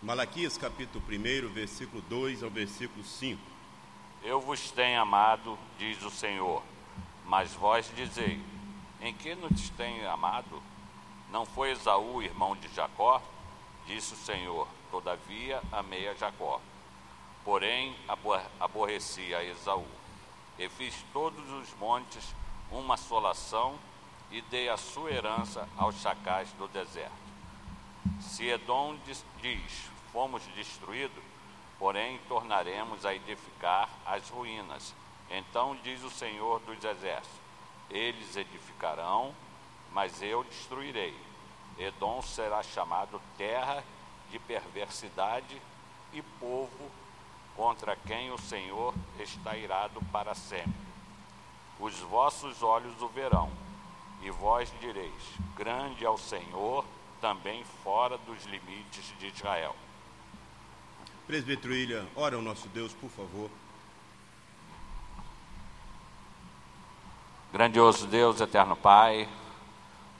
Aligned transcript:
Malaquias 0.00 0.56
capítulo 0.56 1.02
1, 1.04 1.48
versículo 1.52 2.00
2 2.02 2.44
ao 2.44 2.50
versículo 2.50 3.04
5. 3.04 3.42
Eu 4.22 4.40
vos 4.40 4.70
tenho 4.70 5.00
amado, 5.00 5.58
diz 5.76 6.00
o 6.04 6.10
Senhor, 6.10 6.62
mas 7.26 7.52
vós 7.54 7.90
dizei: 7.96 8.40
Em 9.00 9.12
que 9.12 9.34
nos 9.34 9.70
tenho 9.70 10.08
amado? 10.08 10.62
Não 11.32 11.44
foi 11.44 11.72
Esaú 11.72 12.22
irmão 12.22 12.54
de 12.54 12.68
Jacó? 12.68 13.20
Disse 13.88 14.14
o 14.14 14.16
Senhor: 14.16 14.68
Todavia 14.88 15.60
amei 15.72 16.06
a 16.08 16.14
Jacó. 16.14 16.60
Porém 17.44 17.92
aborreci 18.60 19.34
a 19.34 19.42
Esaú. 19.42 19.84
E 20.56 20.68
fiz 20.68 20.94
todos 21.12 21.50
os 21.50 21.74
montes 21.76 22.36
uma 22.70 22.94
assolação 22.94 23.76
e 24.30 24.40
dei 24.42 24.68
a 24.68 24.76
sua 24.76 25.10
herança 25.10 25.68
aos 25.76 25.96
chacais 25.96 26.52
do 26.52 26.68
deserto. 26.68 27.27
Se 28.20 28.46
Edom 28.46 28.96
diz, 29.40 29.90
fomos 30.12 30.42
destruídos, 30.54 31.22
porém 31.78 32.18
tornaremos 32.28 33.04
a 33.06 33.14
edificar 33.14 33.88
as 34.04 34.28
ruínas. 34.28 34.94
Então 35.30 35.76
diz 35.82 36.02
o 36.02 36.10
Senhor 36.10 36.60
dos 36.60 36.82
Exércitos: 36.82 37.40
Eles 37.90 38.36
edificarão, 38.36 39.34
mas 39.92 40.22
eu 40.22 40.44
destruirei. 40.44 41.16
Edom 41.78 42.20
será 42.22 42.62
chamado 42.62 43.20
terra 43.36 43.84
de 44.30 44.38
perversidade 44.38 45.60
e 46.12 46.22
povo 46.22 46.90
contra 47.56 47.96
quem 47.96 48.30
o 48.30 48.38
Senhor 48.38 48.94
está 49.18 49.56
irado 49.56 50.00
para 50.12 50.34
sempre. 50.34 50.88
Os 51.78 51.98
vossos 52.00 52.62
olhos 52.62 53.00
o 53.00 53.08
verão, 53.08 53.50
e 54.22 54.30
vós 54.30 54.72
direis: 54.80 55.22
Grande 55.56 56.04
é 56.04 56.10
o 56.10 56.18
Senhor 56.18 56.84
também 57.20 57.64
fora 57.82 58.18
dos 58.18 58.44
limites 58.46 59.14
de 59.18 59.28
Israel. 59.28 59.74
Presbítero 61.26 61.74
Ilha, 61.74 62.06
ora 62.16 62.38
o 62.38 62.42
nosso 62.42 62.68
Deus, 62.68 62.92
por 62.92 63.10
favor. 63.10 63.50
Grandioso 67.52 68.06
Deus, 68.06 68.40
eterno 68.40 68.76
Pai, 68.76 69.28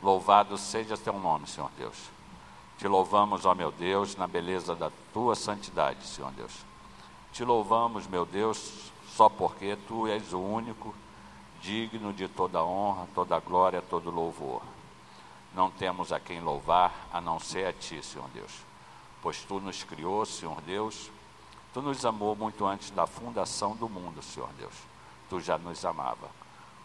louvado 0.02 0.56
seja 0.58 0.96
teu 0.96 1.18
nome, 1.18 1.46
Senhor 1.46 1.70
Deus. 1.78 2.10
Te 2.78 2.86
louvamos, 2.86 3.44
ó 3.44 3.54
meu 3.54 3.72
Deus, 3.72 4.16
na 4.16 4.26
beleza 4.26 4.74
da 4.74 4.90
tua 5.12 5.34
santidade, 5.34 6.06
Senhor 6.06 6.30
Deus. 6.32 6.52
Te 7.32 7.44
louvamos, 7.44 8.06
meu 8.06 8.24
Deus, 8.24 8.92
só 9.08 9.28
porque 9.28 9.76
tu 9.88 10.06
és 10.06 10.32
o 10.32 10.38
único 10.38 10.94
digno 11.60 12.12
de 12.12 12.28
toda 12.28 12.62
honra, 12.62 13.06
toda 13.14 13.40
glória, 13.40 13.82
todo 13.82 14.10
louvor 14.10 14.62
não 15.58 15.72
temos 15.72 16.12
a 16.12 16.20
quem 16.20 16.40
louvar 16.40 17.08
a 17.12 17.20
não 17.20 17.40
ser 17.40 17.66
a 17.66 17.72
Ti, 17.72 18.00
Senhor 18.00 18.28
Deus. 18.28 18.52
Pois 19.20 19.42
Tu 19.42 19.58
nos 19.58 19.82
criou, 19.82 20.24
Senhor 20.24 20.60
Deus, 20.60 21.10
Tu 21.74 21.82
nos 21.82 22.06
amou 22.06 22.36
muito 22.36 22.64
antes 22.64 22.90
da 22.90 23.08
fundação 23.08 23.74
do 23.74 23.88
mundo, 23.88 24.22
Senhor 24.22 24.48
Deus. 24.56 24.74
Tu 25.28 25.40
já 25.40 25.58
nos 25.58 25.84
amava. 25.84 26.30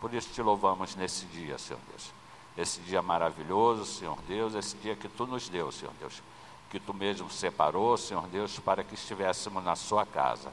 Por 0.01 0.11
isso 0.11 0.33
te 0.33 0.41
louvamos 0.41 0.95
nesse 0.95 1.27
dia, 1.27 1.59
Senhor 1.59 1.79
Deus. 1.87 2.11
Esse 2.57 2.81
dia 2.81 2.99
maravilhoso, 2.99 3.85
Senhor 3.85 4.17
Deus, 4.27 4.55
esse 4.55 4.75
dia 4.77 4.95
que 4.95 5.07
Tu 5.07 5.27
nos 5.27 5.47
deu, 5.47 5.71
Senhor 5.71 5.93
Deus. 5.99 6.23
Que 6.71 6.79
Tu 6.79 6.93
mesmo 6.95 7.29
separou, 7.29 7.95
Senhor 7.95 8.27
Deus, 8.27 8.57
para 8.57 8.83
que 8.83 8.95
estivéssemos 8.95 9.63
na 9.63 9.75
Sua 9.75 10.03
casa, 10.03 10.51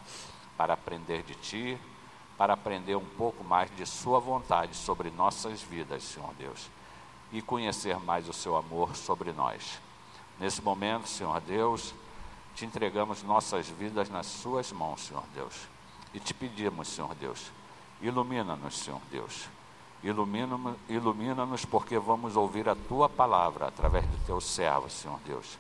para 0.59 0.75
aprender 0.75 1.23
de 1.23 1.35
Ti, 1.37 1.79
para 2.37 2.53
aprender 2.53 2.97
um 2.97 3.09
pouco 3.17 3.43
mais 3.43 3.75
de 3.75 3.87
Sua 3.87 4.21
vontade 4.21 4.77
sobre 4.77 5.11
nossas 5.11 5.63
vidas, 5.63 6.03
Senhor 6.03 6.35
Deus 6.35 6.69
e 7.33 7.41
conhecer 7.41 7.99
mais 8.01 8.29
o 8.29 8.33
seu 8.33 8.57
amor 8.57 8.97
sobre 8.97 9.33
nós. 9.33 9.81
Nesse 10.39 10.63
momento, 10.63 11.09
Senhor 11.09 11.41
Deus, 11.41 11.95
te 12.55 12.65
entregamos 12.65 13.23
nossas 13.23 13.69
vidas 13.69 14.09
nas 14.09 14.27
Suas 14.27 14.73
mãos, 14.73 15.03
Senhor 15.03 15.25
Deus. 15.35 15.55
E 16.13 16.19
te 16.19 16.35
pedimos, 16.35 16.89
Senhor 16.89 17.15
Deus, 17.15 17.53
ilumina-nos, 18.01 18.79
Senhor 18.79 19.01
Deus. 19.11 19.49
Ilumina-nos 20.03 20.77
ilumina 20.89 21.47
porque 21.71 21.99
vamos 21.99 22.37
ouvir 22.37 22.69
a 22.69 22.75
Tua 22.75 23.09
palavra 23.09 23.69
através 23.69 24.05
do 24.07 24.27
Teu 24.27 24.41
servo, 24.41 24.89
Senhor 24.89 25.19
Deus, 25.27 25.59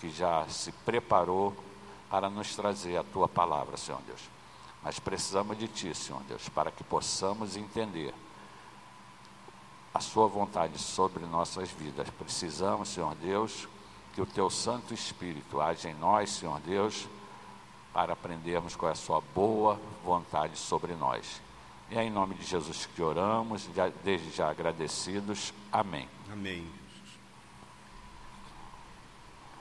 que 0.00 0.10
já 0.10 0.46
se 0.48 0.72
preparou 0.72 1.56
para 2.10 2.28
nos 2.28 2.54
trazer 2.54 2.96
a 2.96 3.04
Tua 3.04 3.28
palavra, 3.28 3.76
Senhor 3.76 4.00
Deus. 4.02 4.20
Mas 4.82 4.98
precisamos 4.98 5.56
de 5.56 5.68
Ti, 5.68 5.94
Senhor 5.94 6.22
Deus, 6.24 6.48
para 6.48 6.70
que 6.70 6.84
possamos 6.84 7.56
entender 7.56 8.12
a 9.96 10.00
Sua 10.00 10.26
vontade 10.26 10.78
sobre 10.78 11.24
nossas 11.24 11.70
vidas. 11.70 12.10
Precisamos, 12.10 12.90
Senhor 12.90 13.14
Deus, 13.14 13.66
que 14.14 14.20
o 14.20 14.26
Teu 14.26 14.50
Santo 14.50 14.92
Espírito 14.92 15.58
age 15.58 15.88
em 15.88 15.94
nós, 15.94 16.28
Senhor 16.28 16.60
Deus, 16.60 17.08
para 17.94 18.12
aprendermos 18.12 18.76
qual 18.76 18.90
é 18.90 18.92
a 18.92 18.94
Sua 18.94 19.22
boa 19.34 19.80
vontade 20.04 20.58
sobre 20.58 20.94
nós. 20.94 21.40
E 21.90 21.96
é 21.96 22.04
em 22.04 22.10
nome 22.10 22.34
de 22.34 22.44
Jesus 22.44 22.86
que 22.94 23.00
oramos, 23.00 23.70
desde 24.04 24.30
já 24.32 24.50
agradecidos. 24.50 25.54
Amém. 25.72 26.06
Amém. 26.30 26.66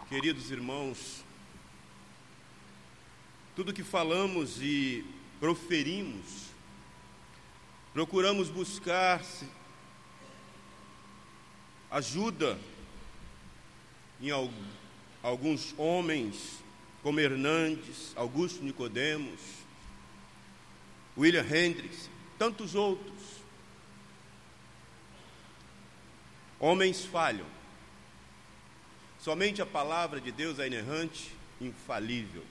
Queridos 0.09 0.52
irmãos, 0.52 1.23
tudo 3.56 3.72
que 3.72 3.84
falamos 3.84 4.62
e 4.62 5.06
proferimos, 5.40 6.50
procuramos 7.94 8.50
buscar 8.50 9.22
ajuda 11.95 12.59
em 14.19 14.29
alguns 15.23 15.73
homens, 15.78 16.61
como 17.01 17.22
Hernandes, 17.22 18.11
Augusto 18.17 18.61
Nicodemos, 18.61 19.39
William 21.17 21.45
Hendricks, 21.45 22.09
tantos 22.38 22.75
outros. 22.75 23.16
Homens 26.59 27.05
falham. 27.05 27.45
Somente 29.17 29.61
a 29.61 29.66
palavra 29.66 30.19
de 30.19 30.34
Deus 30.34 30.59
é 30.59 30.67
inerrante, 30.67 31.31
infalível. 31.61 32.44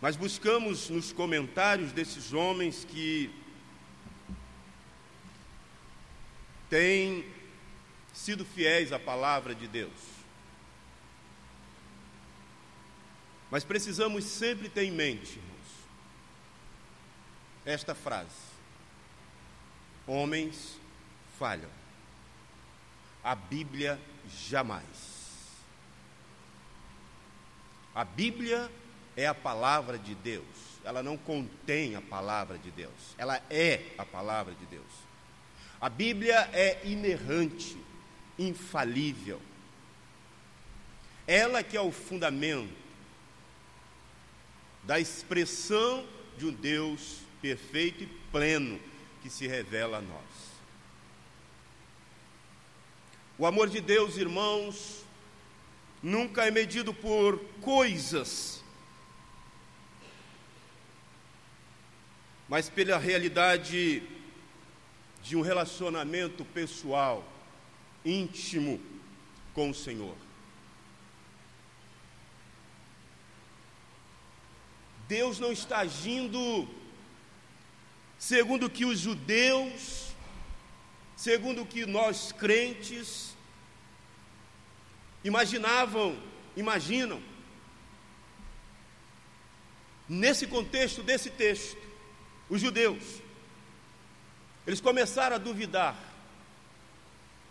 Mas 0.00 0.16
buscamos 0.16 0.90
nos 0.90 1.12
comentários 1.12 1.92
desses 1.92 2.32
homens 2.32 2.84
que 2.84 3.30
têm 6.68 7.24
sido 8.12 8.44
fiéis 8.44 8.92
à 8.92 8.98
palavra 8.98 9.54
de 9.54 9.68
Deus. 9.68 10.16
Mas 13.50 13.62
precisamos 13.64 14.24
sempre 14.24 14.68
ter 14.68 14.84
em 14.84 14.90
mente, 14.90 15.38
irmãos, 15.38 15.56
esta 17.64 17.94
frase: 17.94 18.30
Homens 20.06 20.78
falham, 21.38 21.70
a 23.22 23.34
Bíblia 23.34 24.00
jamais. 24.28 25.16
A 27.94 28.04
Bíblia 28.04 28.70
é 29.16 29.26
a 29.26 29.34
palavra 29.34 29.98
de 29.98 30.14
Deus, 30.14 30.44
ela 30.84 31.02
não 31.02 31.16
contém 31.16 31.96
a 31.96 32.02
palavra 32.02 32.58
de 32.58 32.70
Deus, 32.70 33.14
ela 33.16 33.40
é 33.48 33.94
a 33.96 34.04
palavra 34.04 34.54
de 34.54 34.66
Deus. 34.66 35.06
A 35.80 35.88
Bíblia 35.88 36.48
é 36.52 36.80
inerrante, 36.84 37.76
infalível. 38.38 39.40
Ela 41.26 41.62
que 41.62 41.76
é 41.76 41.80
o 41.80 41.92
fundamento 41.92 42.72
da 44.84 45.00
expressão 45.00 46.06
de 46.38 46.46
um 46.46 46.52
Deus 46.52 47.18
perfeito 47.42 48.04
e 48.04 48.06
pleno 48.30 48.80
que 49.22 49.28
se 49.28 49.46
revela 49.46 49.98
a 49.98 50.00
nós. 50.00 50.46
O 53.38 53.44
amor 53.44 53.68
de 53.68 53.80
Deus, 53.80 54.16
irmãos, 54.16 55.04
nunca 56.02 56.46
é 56.46 56.50
medido 56.50 56.94
por 56.94 57.38
coisas, 57.60 58.62
mas 62.48 62.70
pela 62.70 62.96
realidade 62.96 64.02
de 65.26 65.34
um 65.34 65.40
relacionamento 65.40 66.44
pessoal, 66.44 67.26
íntimo 68.04 68.80
com 69.52 69.70
o 69.70 69.74
Senhor. 69.74 70.16
Deus 75.08 75.40
não 75.40 75.50
está 75.50 75.78
agindo 75.78 76.68
segundo 78.16 78.70
que 78.70 78.84
os 78.84 79.00
judeus, 79.00 80.12
segundo 81.16 81.66
que 81.66 81.84
nós 81.86 82.30
crentes 82.30 83.36
imaginavam, 85.24 86.16
imaginam. 86.56 87.20
Nesse 90.08 90.46
contexto 90.46 91.02
desse 91.02 91.30
texto, 91.30 91.82
os 92.48 92.60
judeus 92.60 93.25
eles 94.66 94.80
começaram 94.80 95.36
a 95.36 95.38
duvidar 95.38 95.96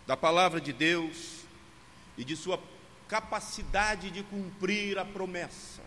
da 0.06 0.18
palavra 0.18 0.60
de 0.60 0.74
Deus 0.74 1.46
e 2.18 2.24
de 2.24 2.36
sua 2.36 2.62
capacidade 3.08 4.12
de 4.12 4.24
cumprir 4.24 4.98
a 4.98 5.06
promessa. 5.06 5.82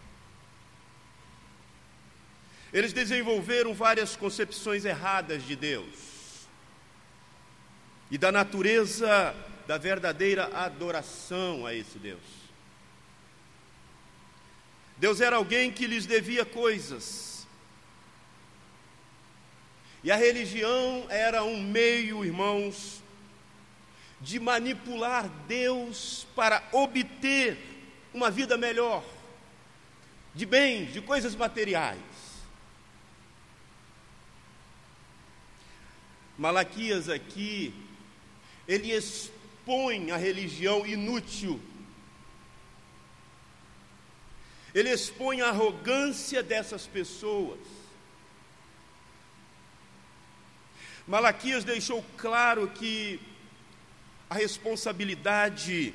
Eles 2.73 2.93
desenvolveram 2.93 3.75
várias 3.75 4.17
concepções 4.17 4.85
erradas 4.85 5.43
de 5.43 5.57
Deus 5.57 6.47
e 8.11 8.19
da 8.19 8.33
natureza 8.33 9.35
da 9.67 9.77
verdadeira 9.77 10.47
adoração 10.55 11.67
a 11.67 11.75
esse 11.75 11.99
Deus. 11.99 12.39
Deus 14.97 15.21
era 15.21 15.37
alguém 15.37 15.71
que 15.71 15.87
lhes 15.87 16.07
devia 16.07 16.45
coisas. 16.45 17.38
E 20.03 20.13
a 20.13 20.17
religião 20.17 21.07
era 21.09 21.43
um 21.43 21.61
meio, 21.61 22.25
irmãos, 22.25 23.03
de 24.21 24.39
manipular 24.39 25.29
Deus 25.47 26.27
para 26.35 26.63
obter 26.73 27.57
uma 28.13 28.31
vida 28.31 28.57
melhor, 28.57 29.05
de 30.35 30.47
bens, 30.47 30.93
de 30.93 31.01
coisas 31.01 31.35
materiais. 31.35 31.99
Malaquias 36.37 37.09
aqui, 37.09 37.75
ele 38.67 38.93
expõe 38.93 40.13
a 40.13 40.17
religião 40.17 40.87
inútil, 40.87 41.61
ele 44.73 44.91
expõe 44.91 45.41
a 45.41 45.49
arrogância 45.49 46.43
dessas 46.43 46.87
pessoas. 46.87 47.59
Malaquias 51.09 51.65
deixou 51.65 52.05
claro 52.19 52.69
que 52.69 53.19
a 54.29 54.35
responsabilidade 54.35 55.95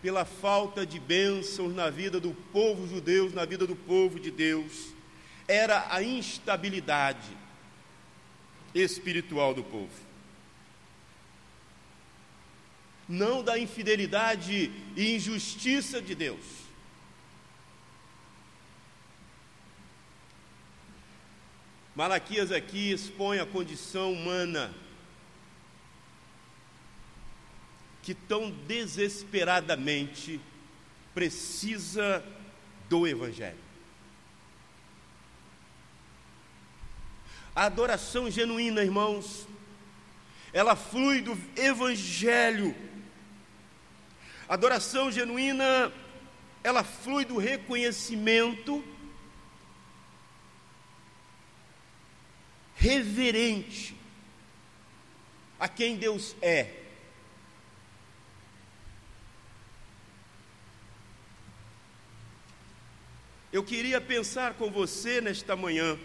pela 0.00 0.24
falta 0.24 0.86
de 0.86 1.00
bênçãos 1.00 1.74
na 1.74 1.90
vida 1.90 2.20
do 2.20 2.32
povo 2.52 2.86
judeu, 2.86 3.28
na 3.30 3.44
vida 3.44 3.66
do 3.66 3.74
povo 3.74 4.20
de 4.20 4.30
Deus, 4.30 4.94
era 5.48 5.88
a 5.90 6.00
instabilidade 6.00 7.36
espiritual 8.72 9.52
do 9.52 9.64
povo. 9.64 9.90
Não 13.08 13.42
da 13.42 13.58
infidelidade 13.58 14.70
e 14.94 15.16
injustiça 15.16 16.00
de 16.00 16.14
Deus. 16.14 16.67
Malaquias 21.98 22.52
aqui 22.52 22.92
expõe 22.92 23.40
a 23.40 23.44
condição 23.44 24.12
humana 24.12 24.72
que 28.04 28.14
tão 28.14 28.52
desesperadamente 28.52 30.40
precisa 31.12 32.24
do 32.88 33.04
Evangelho. 33.04 33.58
A 37.52 37.64
adoração 37.64 38.30
genuína, 38.30 38.84
irmãos, 38.84 39.48
ela 40.52 40.76
flui 40.76 41.20
do 41.20 41.36
Evangelho. 41.56 42.76
A 44.48 44.54
adoração 44.54 45.10
genuína, 45.10 45.92
ela 46.62 46.84
flui 46.84 47.24
do 47.24 47.38
reconhecimento 47.38 48.84
reverente 52.78 53.94
a 55.60 55.68
quem 55.68 55.96
Deus 55.96 56.34
é 56.40 56.78
Eu 63.50 63.64
queria 63.64 63.98
pensar 63.98 64.54
com 64.54 64.70
você 64.70 65.22
nesta 65.22 65.56
manhã. 65.56 65.98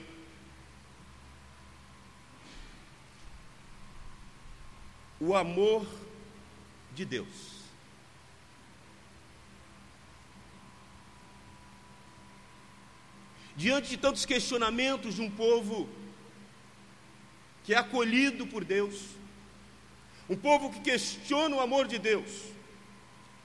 O 5.19 5.36
amor 5.36 5.86
de 6.96 7.04
Deus. 7.04 7.54
Diante 13.58 13.90
de 13.90 13.98
tantos 13.98 14.26
questionamentos 14.26 15.16
de 15.16 15.22
um 15.22 15.30
povo 15.30 15.90
que 17.63 17.74
é 17.74 17.77
acolhido 17.77 18.45
por 18.48 18.63
Deus, 18.63 19.01
um 20.30 20.36
povo 20.36 20.71
que 20.71 20.80
questiona 20.80 21.56
o 21.56 21.62
amor 21.62 21.88
de 21.88 21.98
Deus, 21.98 22.30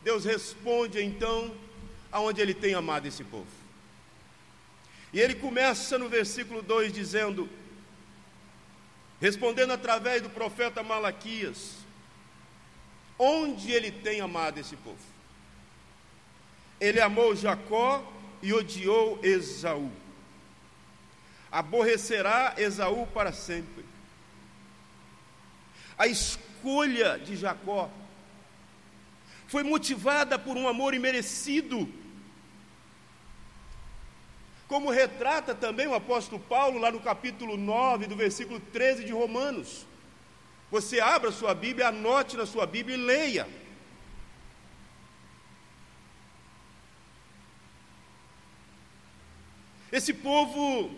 Deus 0.02 0.24
responde 0.24 1.02
então 1.02 1.54
aonde 2.10 2.40
Ele 2.40 2.54
tem 2.54 2.74
amado 2.74 3.06
esse 3.06 3.24
povo. 3.24 3.58
E 5.12 5.20
ele 5.20 5.34
começa 5.34 5.98
no 5.98 6.08
versículo 6.08 6.60
2 6.60 6.92
dizendo, 6.92 7.48
respondendo 9.20 9.72
através 9.72 10.22
do 10.22 10.28
profeta 10.28 10.82
Malaquias, 10.82 11.76
onde 13.18 13.72
ele 13.72 13.90
tem 13.90 14.20
amado 14.20 14.58
esse 14.58 14.76
povo. 14.76 14.98
Ele 16.80 17.00
amou 17.00 17.34
Jacó 17.34 18.06
e 18.42 18.52
odiou 18.52 19.18
Esaú. 19.22 19.90
Aborrecerá 21.50 22.54
Esaú 22.58 23.06
para 23.06 23.32
sempre. 23.32 23.84
A 25.98 26.06
escolha 26.06 27.18
de 27.18 27.36
Jacó 27.36 27.90
foi 29.48 29.62
motivada 29.62 30.38
por 30.38 30.56
um 30.56 30.68
amor 30.68 30.94
imerecido 30.94 31.92
como 34.68 34.90
retrata 34.90 35.54
também 35.54 35.86
o 35.86 35.94
apóstolo 35.94 36.38
Paulo 36.38 36.78
lá 36.78 36.92
no 36.92 37.00
capítulo 37.00 37.56
9, 37.56 38.06
do 38.06 38.14
versículo 38.14 38.60
13 38.60 39.02
de 39.02 39.12
Romanos. 39.12 39.86
Você 40.70 41.00
abra 41.00 41.32
sua 41.32 41.54
Bíblia, 41.54 41.88
anote 41.88 42.36
na 42.36 42.44
sua 42.44 42.66
Bíblia 42.66 42.94
e 42.94 43.00
leia. 43.00 43.48
Esse 49.90 50.12
povo 50.12 50.90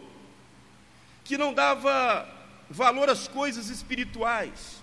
que 1.23 1.39
não 1.39 1.55
dava 1.55 2.29
valor 2.69 3.09
às 3.09 3.29
coisas 3.29 3.69
espirituais, 3.69 4.83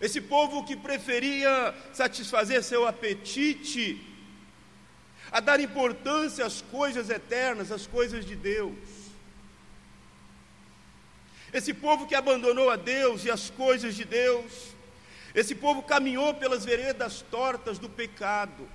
esse 0.00 0.20
povo 0.20 0.64
que 0.64 0.76
preferia 0.76 1.74
satisfazer 1.92 2.62
seu 2.62 2.86
apetite 2.86 4.00
a 5.30 5.40
dar 5.40 5.60
importância 5.60 6.44
às 6.44 6.60
coisas 6.62 7.10
eternas, 7.10 7.72
às 7.72 7.86
coisas 7.86 8.24
de 8.24 8.36
Deus. 8.36 8.74
Esse 11.52 11.72
povo 11.72 12.06
que 12.06 12.14
abandonou 12.14 12.68
a 12.68 12.76
Deus 12.76 13.24
e 13.24 13.30
as 13.30 13.48
coisas 13.50 13.94
de 13.94 14.04
Deus, 14.04 14.74
esse 15.34 15.54
povo 15.54 15.82
caminhou 15.82 16.34
pelas 16.34 16.64
veredas 16.64 17.22
tortas 17.22 17.78
do 17.78 17.88
pecado. 17.88 18.68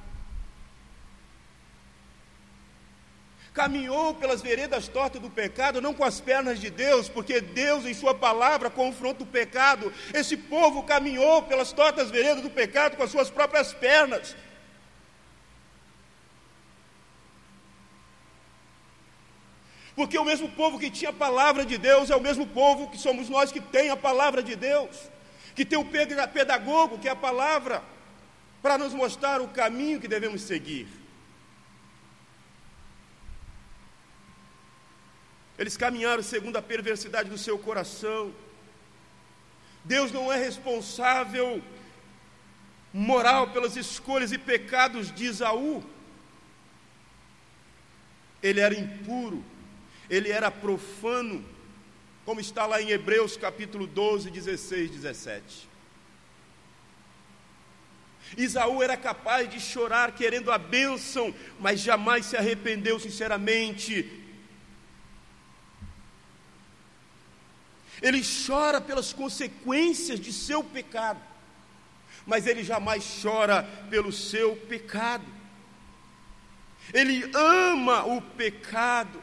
Caminhou 3.53 4.13
pelas 4.13 4.41
veredas 4.41 4.87
tortas 4.87 5.21
do 5.21 5.29
pecado, 5.29 5.81
não 5.81 5.93
com 5.93 6.03
as 6.03 6.21
pernas 6.21 6.59
de 6.59 6.69
Deus, 6.69 7.09
porque 7.09 7.41
Deus, 7.41 7.85
em 7.85 7.93
Sua 7.93 8.13
palavra, 8.13 8.69
confronta 8.69 9.23
o 9.23 9.27
pecado. 9.27 9.91
Esse 10.13 10.37
povo 10.37 10.83
caminhou 10.83 11.43
pelas 11.43 11.71
tortas 11.71 12.09
veredas 12.09 12.43
do 12.43 12.49
pecado 12.49 12.95
com 12.95 13.03
as 13.03 13.11
suas 13.11 13.29
próprias 13.29 13.73
pernas, 13.73 14.35
Porque 19.99 20.17
o 20.17 20.23
mesmo 20.23 20.47
povo 20.51 20.79
que 20.79 20.89
tinha 20.89 21.09
a 21.09 21.13
palavra 21.13 21.65
de 21.65 21.77
Deus 21.77 22.09
é 22.09 22.15
o 22.15 22.21
mesmo 22.21 22.47
povo 22.47 22.89
que 22.89 22.97
somos 22.97 23.27
nós 23.27 23.51
que 23.51 23.59
tem 23.59 23.89
a 23.89 23.97
palavra 23.97 24.41
de 24.41 24.55
Deus, 24.55 24.95
que 25.53 25.65
tem 25.65 25.77
o 25.77 25.83
pedagogo, 25.83 26.97
que 26.97 27.09
é 27.09 27.11
a 27.11 27.15
palavra, 27.17 27.83
para 28.61 28.77
nos 28.77 28.93
mostrar 28.93 29.41
o 29.41 29.49
caminho 29.49 29.99
que 29.99 30.07
devemos 30.07 30.43
seguir. 30.43 30.87
Eles 35.59 35.75
caminharam 35.75 36.23
segundo 36.23 36.55
a 36.55 36.61
perversidade 36.61 37.29
do 37.29 37.37
seu 37.37 37.59
coração. 37.59 38.33
Deus 39.83 40.09
não 40.09 40.31
é 40.31 40.37
responsável 40.37 41.61
moral 42.93 43.49
pelas 43.49 43.75
escolhas 43.75 44.31
e 44.31 44.37
pecados 44.37 45.13
de 45.13 45.25
Isaú. 45.25 45.83
Ele 48.41 48.61
era 48.61 48.73
impuro, 48.73 49.43
ele 50.09 50.31
era 50.31 50.49
profano, 50.49 51.43
como 52.23 52.39
está 52.39 52.65
lá 52.65 52.81
em 52.81 52.91
Hebreus 52.91 53.35
capítulo 53.35 53.85
12, 53.85 54.31
16, 54.31 54.91
17. 54.91 55.67
Isaú 58.37 58.81
era 58.81 58.95
capaz 58.95 59.49
de 59.49 59.59
chorar 59.59 60.13
querendo 60.13 60.53
a 60.53 60.57
bênção, 60.57 61.35
mas 61.59 61.81
jamais 61.81 62.27
se 62.27 62.37
arrependeu 62.37 62.97
sinceramente. 62.97 64.18
Ele 68.01 68.21
chora 68.45 68.79
pelas 68.79 69.11
consequências 69.13 70.19
de 70.19 70.31
seu 70.31 70.63
pecado. 70.63 71.19
mas 72.25 72.45
ele 72.45 72.63
jamais 72.63 73.03
chora 73.23 73.63
pelo 73.89 74.11
seu 74.11 74.55
pecado. 74.55 75.25
Ele 76.93 77.29
ama 77.33 78.05
o 78.05 78.21
pecado, 78.21 79.21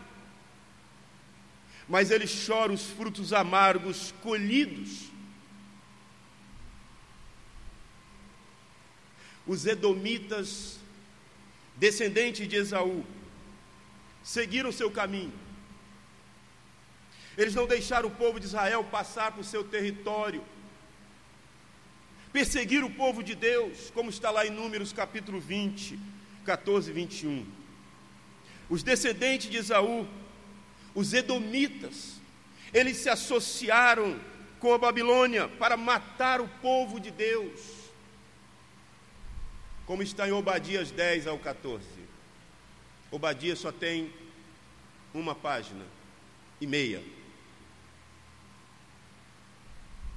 mas 1.88 2.10
ele 2.10 2.26
chora 2.26 2.72
os 2.72 2.84
frutos 2.84 3.32
amargos 3.32 4.12
colhidos. 4.22 5.06
Os 9.46 9.66
edomitas, 9.66 10.78
descendentes 11.76 12.48
de 12.48 12.56
Esaú, 12.56 13.04
seguiram 14.22 14.72
seu 14.72 14.90
caminho. 14.90 15.32
Eles 17.36 17.54
não 17.54 17.66
deixaram 17.66 18.08
o 18.08 18.14
povo 18.14 18.40
de 18.40 18.46
Israel 18.46 18.82
passar 18.84 19.32
por 19.32 19.44
seu 19.44 19.62
território. 19.62 20.42
Perseguiram 22.32 22.86
o 22.86 22.94
povo 22.94 23.22
de 23.22 23.34
Deus, 23.34 23.90
como 23.90 24.10
está 24.10 24.30
lá 24.30 24.46
em 24.46 24.50
Números 24.50 24.92
capítulo 24.92 25.40
20, 25.40 25.98
14 26.44 26.90
e 26.90 26.94
21. 26.94 27.46
Os 28.68 28.82
descendentes 28.82 29.50
de 29.50 29.56
Esaú, 29.56 30.06
os 30.94 31.12
edomitas, 31.12 32.20
eles 32.72 32.96
se 32.96 33.08
associaram 33.08 34.18
com 34.58 34.72
a 34.72 34.78
Babilônia 34.78 35.48
para 35.48 35.76
matar 35.76 36.40
o 36.40 36.48
povo 36.60 36.98
de 36.98 37.10
Deus. 37.10 37.60
Como 39.84 40.02
está 40.02 40.26
em 40.28 40.32
Obadias 40.32 40.90
10 40.90 41.26
ao 41.26 41.38
14. 41.38 41.84
Obadias 43.10 43.58
só 43.58 43.70
tem 43.70 44.12
uma 45.14 45.34
página 45.34 45.84
e 46.60 46.66
meia. 46.66 47.15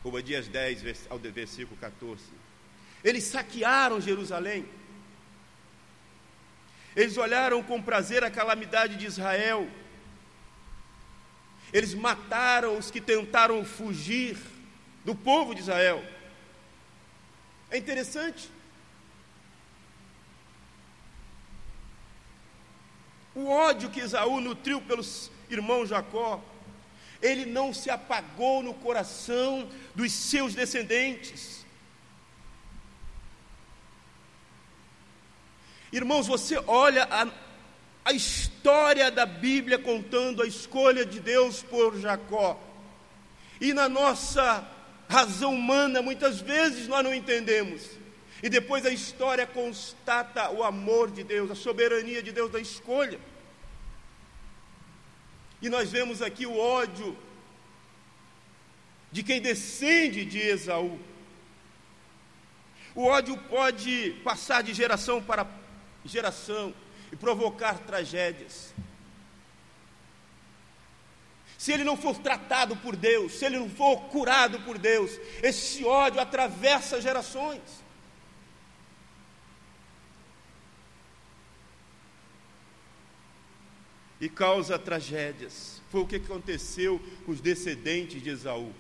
Obadias 0.04 0.48
10, 0.48 1.08
ao 1.10 1.20
versículo 1.20 1.78
14. 1.78 2.24
Eles 3.04 3.24
saquearam 3.26 4.00
Jerusalém. 4.00 4.66
Eles 6.96 7.18
olharam 7.18 7.62
com 7.62 7.82
prazer 7.82 8.24
a 8.24 8.32
calamidade 8.32 8.96
de 8.96 9.06
Israel. 9.06 9.70
Eles 11.72 11.94
mataram 11.94 12.78
os 12.78 12.90
que 12.90 13.00
tentaram 13.00 13.64
fugir 13.64 14.38
do 15.06 15.14
povo 15.14 15.54
de 15.54 15.62
Israel. 15.62 16.04
É 17.70 17.78
interessante. 17.78 18.50
O 23.36 23.48
ódio 23.48 23.90
que 23.90 24.00
Esaú 24.00 24.42
nutriu 24.42 24.82
pelos 24.82 25.32
irmãos 25.50 25.90
Jacó, 25.90 26.44
ele 27.22 27.46
não 27.46 27.74
se 27.74 27.90
apagou 27.90 28.64
no 28.64 28.74
coração 28.74 29.70
dos 29.94 30.12
seus 30.12 30.54
descendentes. 30.54 31.66
Irmãos, 35.92 36.28
você 36.28 36.58
olha 36.68 37.08
a, 37.10 37.28
a 38.06 38.14
história 38.14 39.10
da 39.10 39.26
Bíblia 39.26 39.80
contando 39.80 40.44
a 40.44 40.48
escolha 40.48 41.06
de 41.06 41.20
Deus 41.20 41.64
por 41.64 42.00
Jacó, 42.00 42.60
e 43.60 43.74
na 43.74 43.90
nossa 43.90 44.66
razão 45.10 45.56
humana, 45.56 46.02
muitas 46.02 46.40
vezes 46.40 46.88
nós 46.88 47.04
não 47.04 47.14
entendemos. 47.14 47.82
E 48.42 48.48
depois 48.48 48.86
a 48.86 48.92
história 48.92 49.46
constata 49.46 50.50
o 50.52 50.64
amor 50.64 51.12
de 51.12 51.24
Deus, 51.24 51.52
a 51.52 51.56
soberania 51.56 52.24
de 52.24 52.32
Deus 52.32 52.52
da 52.52 52.60
escolha. 52.60 53.20
E 55.62 55.70
nós 55.70 55.92
vemos 55.92 56.22
aqui 56.22 56.46
o 56.46 56.58
ódio 56.58 57.18
de 59.12 59.24
quem 59.24 59.42
descende 59.42 60.24
de 60.24 60.40
Esaú. 60.40 61.00
O 62.96 63.06
ódio 63.06 63.38
pode 63.50 64.12
passar 64.24 64.64
de 64.64 64.74
geração 64.74 65.22
para 65.22 65.48
geração 66.06 66.74
e 67.12 67.16
provocar 67.16 67.80
tragédias. 67.80 68.74
Se 71.58 71.74
ele 71.74 71.84
não 71.84 71.98
for 71.98 72.18
tratado 72.18 72.76
por 72.78 72.96
Deus, 72.96 73.34
se 73.34 73.46
ele 73.46 73.60
não 73.60 73.70
for 73.70 74.04
curado 74.04 74.62
por 74.62 74.78
Deus, 74.78 75.12
esse 75.44 75.84
ódio 75.84 76.22
atravessa 76.22 77.02
gerações. 77.02 77.62
E 84.20 84.28
causa 84.28 84.78
tragédias. 84.78 85.82
Foi 85.90 86.02
o 86.02 86.08
que 86.08 86.18
aconteceu 86.18 87.02
com 87.26 87.32
os 87.32 87.42
descendentes 87.42 88.22
de 88.22 88.30
Esaú. 88.30 88.74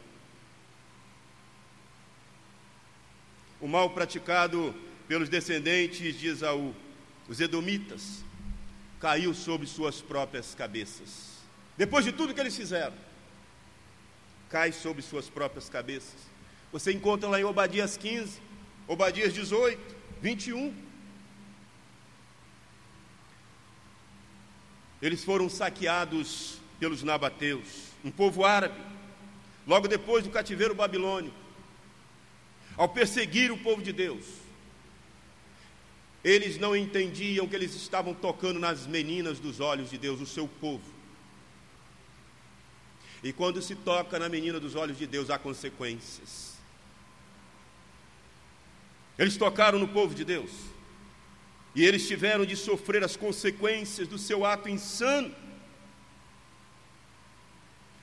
O 3.59 3.67
mal 3.67 3.89
praticado 3.89 4.73
pelos 5.07 5.29
descendentes 5.29 6.17
de 6.17 6.27
Esaú 6.27 6.73
os 7.29 7.39
edomitas, 7.39 8.23
caiu 8.99 9.35
sobre 9.35 9.67
suas 9.67 10.01
próprias 10.01 10.55
cabeças. 10.55 11.37
Depois 11.77 12.03
de 12.03 12.11
tudo 12.11 12.33
que 12.33 12.39
eles 12.39 12.57
fizeram, 12.57 12.95
cai 14.49 14.71
sobre 14.71 15.03
suas 15.03 15.29
próprias 15.29 15.69
cabeças. 15.69 16.27
Você 16.71 16.91
encontra 16.91 17.29
lá 17.29 17.39
em 17.39 17.43
Obadias 17.43 17.95
15, 17.95 18.41
Obadias 18.87 19.31
18, 19.31 19.95
21. 20.21 20.88
Eles 25.01 25.23
foram 25.23 25.49
saqueados 25.49 26.57
pelos 26.79 27.03
nabateus, 27.03 27.89
um 28.03 28.11
povo 28.11 28.45
árabe, 28.45 28.79
logo 29.67 29.87
depois 29.87 30.23
do 30.23 30.29
cativeiro 30.29 30.75
babilônico. 30.75 31.35
Ao 32.75 32.87
perseguir 32.87 33.51
o 33.51 33.57
povo 33.57 33.81
de 33.81 33.91
Deus, 33.91 34.25
eles 36.23 36.57
não 36.57 36.75
entendiam 36.75 37.47
que 37.47 37.55
eles 37.55 37.75
estavam 37.75 38.13
tocando 38.13 38.59
nas 38.59 38.85
meninas 38.85 39.39
dos 39.39 39.59
olhos 39.59 39.89
de 39.89 39.97
Deus, 39.97 40.19
o 40.19 40.25
seu 40.25 40.47
povo. 40.47 40.83
E 43.23 43.33
quando 43.33 43.61
se 43.61 43.75
toca 43.75 44.17
na 44.17 44.29
menina 44.29 44.59
dos 44.59 44.75
olhos 44.75 44.97
de 44.97 45.05
Deus, 45.05 45.29
há 45.29 45.37
consequências. 45.37 46.57
Eles 49.17 49.35
tocaram 49.35 49.77
no 49.77 49.87
povo 49.87 50.15
de 50.15 50.23
Deus. 50.23 50.51
E 51.75 51.85
eles 51.85 52.07
tiveram 52.07 52.45
de 52.45 52.55
sofrer 52.55 53.03
as 53.03 53.15
consequências 53.15 54.07
do 54.07 54.17
seu 54.17 54.45
ato 54.45 54.67
insano. 54.67 55.33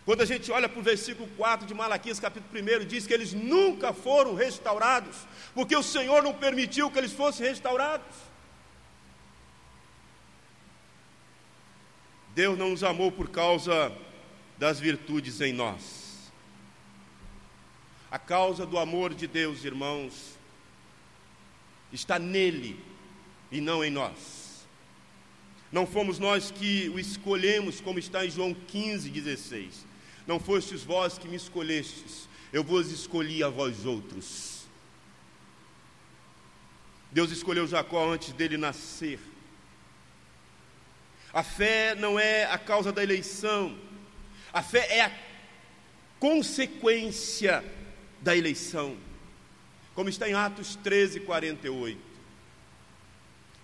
Quando 0.04 0.20
a 0.20 0.24
gente 0.24 0.52
olha 0.52 0.68
para 0.68 0.78
o 0.78 0.82
versículo 0.84 1.28
4 1.36 1.66
de 1.66 1.74
Malaquias, 1.74 2.20
capítulo 2.20 2.82
1, 2.82 2.86
diz 2.86 3.08
que 3.08 3.12
eles 3.12 3.32
nunca 3.32 3.92
foram 3.92 4.34
restaurados, 4.34 5.16
porque 5.52 5.74
o 5.74 5.82
Senhor 5.82 6.22
não 6.22 6.32
permitiu 6.32 6.88
que 6.90 6.98
eles 6.98 7.12
fossem 7.12 7.44
restaurados. 7.44 8.14
Deus 12.36 12.56
não 12.56 12.70
nos 12.70 12.84
amou 12.84 13.10
por 13.10 13.30
causa 13.30 13.90
das 14.56 14.78
virtudes 14.78 15.40
em 15.40 15.52
nós. 15.52 16.30
A 18.10 18.18
causa 18.18 18.64
do 18.64 18.78
amor 18.78 19.12
de 19.12 19.26
Deus, 19.26 19.64
irmãos, 19.64 20.38
está 21.92 22.18
nele 22.18 22.80
e 23.50 23.60
não 23.60 23.84
em 23.84 23.90
nós. 23.90 24.66
Não 25.70 25.86
fomos 25.86 26.18
nós 26.18 26.50
que 26.50 26.88
o 26.88 26.98
escolhemos, 26.98 27.80
como 27.80 27.98
está 27.98 28.24
em 28.24 28.30
João 28.30 28.54
15, 28.54 29.10
16. 29.10 29.84
Não 30.26 30.40
fostes 30.40 30.82
vós 30.82 31.18
que 31.18 31.28
me 31.28 31.36
escolhestes, 31.36 32.28
eu 32.52 32.64
vos 32.64 32.90
escolhi 32.90 33.42
a 33.42 33.48
vós 33.48 33.84
outros. 33.84 34.66
Deus 37.12 37.30
escolheu 37.30 37.66
Jacó 37.66 38.12
antes 38.12 38.32
dele 38.32 38.56
nascer. 38.56 39.18
A 41.32 41.42
fé 41.42 41.94
não 41.94 42.18
é 42.18 42.44
a 42.44 42.58
causa 42.58 42.92
da 42.92 43.02
eleição, 43.02 43.78
a 44.52 44.62
fé 44.62 44.86
é 44.90 45.00
a 45.02 45.12
consequência 46.18 47.62
da 48.22 48.34
eleição, 48.34 48.96
como 49.94 50.08
está 50.08 50.28
em 50.28 50.34
Atos 50.34 50.76
13, 50.76 51.20
48. 51.20 52.05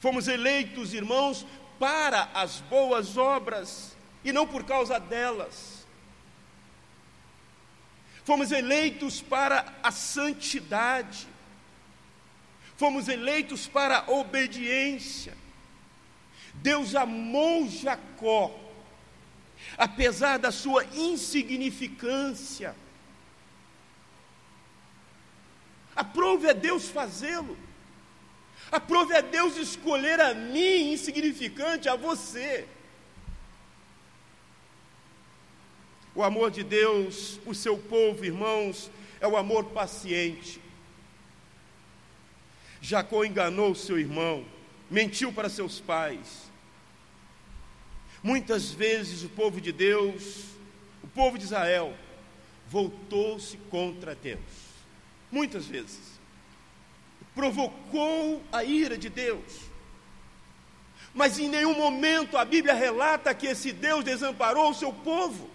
Fomos 0.02 0.26
eleitos, 0.26 0.92
irmãos, 0.92 1.46
para 1.78 2.28
as 2.34 2.58
boas 2.62 3.16
obras 3.16 3.96
e 4.24 4.32
não 4.32 4.48
por 4.48 4.64
causa 4.64 4.98
delas. 4.98 5.86
Fomos 8.24 8.50
eleitos 8.50 9.22
para 9.22 9.72
a 9.80 9.92
santidade. 9.92 11.28
Fomos 12.76 13.06
eleitos 13.06 13.68
para 13.68 13.98
a 13.98 14.10
obediência. 14.10 15.36
Deus 16.54 16.96
amou 16.96 17.68
Jacó, 17.68 18.58
apesar 19.78 20.36
da 20.36 20.50
sua 20.50 20.84
insignificância. 20.84 22.74
Aprove 25.94 26.50
a 26.50 26.52
Deus 26.52 26.88
fazê-lo. 26.88 27.56
Aprove 28.72 29.14
a 29.14 29.20
Deus 29.20 29.58
escolher 29.58 30.18
a 30.18 30.32
mim, 30.32 30.92
insignificante, 30.92 31.90
a 31.90 31.94
você. 31.94 32.66
O 36.14 36.22
amor 36.22 36.50
de 36.50 36.62
Deus, 36.62 37.38
o 37.44 37.54
seu 37.54 37.76
povo, 37.76 38.24
irmãos, 38.24 38.90
é 39.20 39.28
o 39.28 39.36
amor 39.36 39.66
paciente. 39.66 40.58
Jacó 42.80 43.24
enganou 43.24 43.74
seu 43.74 43.98
irmão, 43.98 44.44
mentiu 44.90 45.30
para 45.34 45.50
seus 45.50 45.78
pais. 45.78 46.50
Muitas 48.22 48.70
vezes 48.72 49.22
o 49.22 49.28
povo 49.28 49.60
de 49.60 49.70
Deus, 49.70 50.46
o 51.02 51.08
povo 51.08 51.36
de 51.36 51.44
Israel, 51.44 51.94
voltou-se 52.68 53.58
contra 53.70 54.14
Deus. 54.14 54.40
Muitas 55.30 55.66
vezes. 55.66 56.11
Provocou 57.34 58.42
a 58.52 58.62
ira 58.62 58.96
de 58.96 59.08
Deus. 59.08 59.72
Mas 61.14 61.38
em 61.38 61.48
nenhum 61.48 61.74
momento 61.74 62.36
a 62.36 62.44
Bíblia 62.44 62.74
relata 62.74 63.34
que 63.34 63.46
esse 63.46 63.72
Deus 63.72 64.04
desamparou 64.04 64.70
o 64.70 64.74
seu 64.74 64.92
povo. 64.92 65.50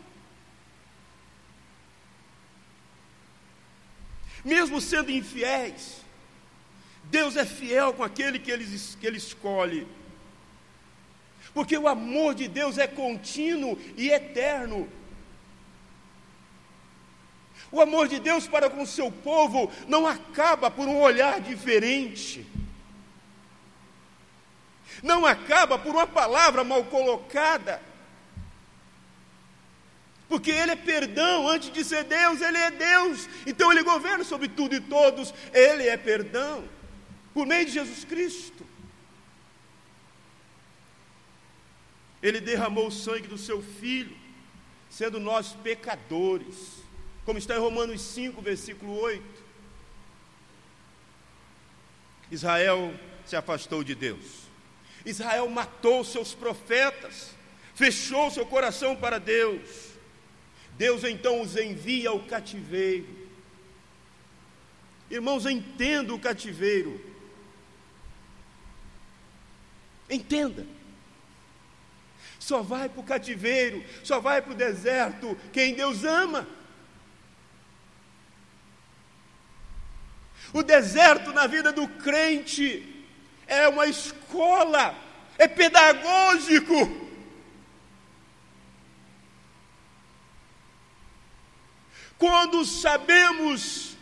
Mesmo 4.44 4.80
sendo 4.80 5.12
infiéis, 5.12 6.02
Deus 7.06 7.36
é 7.36 7.46
fiel 7.46 7.94
com 7.94 8.04
aquele 8.04 8.40
que 8.40 8.52
ele, 8.52 8.66
que 9.00 9.08
ele 9.08 9.18
escolhe. 9.18 9.88
Porque 11.54 11.78
o 11.78 11.88
amor 11.88 12.36
de 12.36 12.48
Deus 12.48 12.78
é 12.78 12.86
contínuo 12.88 13.80
e 13.96 14.10
eterno. 14.10 14.88
O 17.72 17.82
amor 17.82 18.08
de 18.08 18.20
Deus 18.20 18.48
para 18.48 18.70
com 18.70 18.82
o 18.82 18.88
seu 18.88 19.12
povo 19.12 19.72
não 19.88 20.08
acaba 20.08 20.72
por 20.72 20.88
um 20.88 21.00
olhar 21.00 21.42
diferente 21.42 22.46
não 25.04 25.26
acaba 25.26 25.78
por 25.78 25.94
uma 25.94 26.08
palavra 26.08 26.64
mal 26.64 26.84
colocada. 26.86 27.82
Porque 30.28 30.52
Ele 30.52 30.72
é 30.72 30.76
perdão, 30.76 31.48
antes 31.48 31.72
de 31.72 31.84
ser 31.84 32.04
Deus, 32.04 32.42
Ele 32.42 32.58
é 32.58 32.72
Deus, 32.72 33.30
então 33.46 33.72
Ele 33.72 33.84
governa 33.84 34.24
sobre 34.24 34.50
tudo 34.50 34.76
e 34.76 34.82
todos, 34.82 35.34
Ele 35.54 35.88
é 35.88 35.96
perdão, 35.96 36.68
por 37.34 37.46
meio 37.46 37.66
de 37.66 37.72
Jesus 37.72 38.04
Cristo. 38.04 38.66
Ele 42.22 42.42
derramou 42.42 42.88
o 42.88 42.92
sangue 42.92 43.28
do 43.28 43.38
seu 43.38 43.62
Filho, 43.62 44.18
sendo 44.90 45.20
nós 45.20 45.54
pecadores, 45.64 46.84
como 47.28 47.38
está 47.38 47.58
em 47.58 47.60
Romanos 47.60 48.00
5, 48.00 48.42
versículo 48.42 48.98
8. 49.02 49.22
Israel 52.32 52.98
se 53.26 53.36
afastou 53.36 53.84
de 53.84 53.94
Deus. 53.94 54.44
Israel 55.06 55.50
matou 55.50 56.06
seus 56.06 56.34
profetas, 56.34 57.32
fechou 57.76 58.32
seu 58.32 58.46
coração 58.46 58.96
para 58.96 59.20
Deus. 59.20 59.90
Deus 60.78 61.04
então 61.04 61.42
os 61.42 61.58
envia 61.58 62.12
ao 62.12 62.22
cativeiro. 62.22 63.28
Irmãos, 65.12 65.46
entenda 65.46 66.14
o 66.14 66.20
cativeiro. 66.20 66.98
Entenda. 70.10 70.66
Só 72.40 72.62
vai 72.62 72.88
para 72.88 73.02
o 73.02 73.04
cativeiro, 73.04 73.84
só 74.02 74.22
vai 74.22 74.42
para 74.42 74.54
o 74.54 74.56
deserto 74.56 75.38
quem 75.52 75.74
Deus 75.74 76.06
ama. 76.06 76.56
O 80.54 80.64
deserto 80.64 81.32
na 81.34 81.48
vida 81.48 81.72
do 81.72 81.88
crente 81.88 83.06
é 83.46 83.68
uma 83.68 83.86
escola, 83.88 84.96
é 85.38 85.48
pedagógico. 85.48 87.08
Quando 92.18 92.66
sabemos 92.66 93.96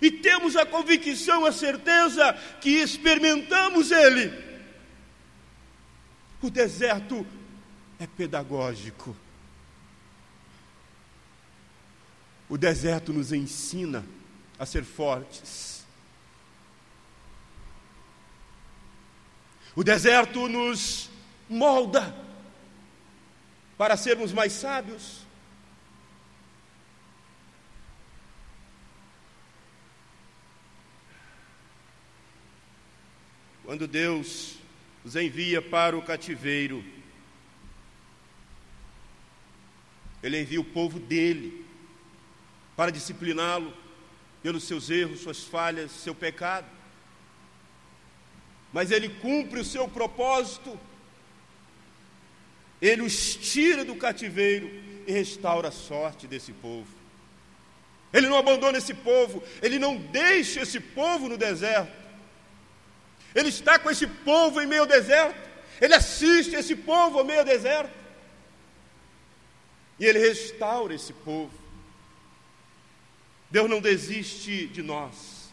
e 0.00 0.10
temos 0.10 0.56
a 0.56 0.64
convicção, 0.64 1.44
a 1.44 1.52
certeza 1.52 2.32
que 2.60 2.70
experimentamos 2.70 3.90
Ele, 3.90 4.32
o 6.40 6.50
deserto 6.50 7.26
é 8.00 8.06
pedagógico. 8.06 9.16
O 12.48 12.58
deserto 12.58 13.12
nos 13.12 13.32
ensina 13.32 14.04
a 14.62 14.64
ser 14.64 14.84
fortes. 14.84 15.84
O 19.74 19.82
deserto 19.82 20.46
nos 20.46 21.10
molda 21.48 22.14
para 23.76 23.96
sermos 23.96 24.32
mais 24.32 24.52
sábios. 24.52 25.22
Quando 33.64 33.88
Deus 33.88 34.58
os 35.04 35.16
envia 35.16 35.60
para 35.60 35.98
o 35.98 36.02
cativeiro, 36.02 36.84
Ele 40.22 40.40
envia 40.40 40.60
o 40.60 40.64
povo 40.64 41.00
dele 41.00 41.66
para 42.76 42.92
discipliná-lo 42.92 43.81
pelos 44.42 44.64
seus 44.64 44.90
erros, 44.90 45.20
suas 45.20 45.44
falhas, 45.44 45.90
seu 45.90 46.14
pecado 46.14 46.66
mas 48.72 48.90
ele 48.90 49.08
cumpre 49.08 49.60
o 49.60 49.64
seu 49.64 49.86
propósito. 49.86 50.78
Ele 52.80 53.02
os 53.02 53.36
tira 53.36 53.84
do 53.84 53.94
cativeiro 53.94 54.68
e 55.06 55.12
restaura 55.12 55.68
a 55.68 55.72
sorte 55.72 56.26
desse 56.26 56.52
povo. 56.52 56.88
Ele 58.12 58.28
não 58.28 58.36
abandona 58.36 58.78
esse 58.78 58.94
povo, 58.94 59.42
ele 59.62 59.78
não 59.78 59.96
deixa 59.96 60.62
esse 60.62 60.80
povo 60.80 61.28
no 61.28 61.36
deserto. 61.36 61.92
Ele 63.34 63.48
está 63.48 63.78
com 63.78 63.90
esse 63.90 64.06
povo 64.06 64.60
em 64.60 64.66
meio 64.66 64.82
ao 64.82 64.86
deserto, 64.86 65.38
ele 65.80 65.94
assiste 65.94 66.54
esse 66.54 66.74
povo 66.74 67.18
ao 67.18 67.24
meio 67.24 67.40
ao 67.40 67.44
deserto. 67.44 67.92
E 69.98 70.04
ele 70.04 70.18
restaura 70.18 70.94
esse 70.94 71.12
povo. 71.12 71.61
Deus 73.52 73.68
não 73.68 73.82
desiste 73.82 74.66
de 74.68 74.82
nós. 74.82 75.52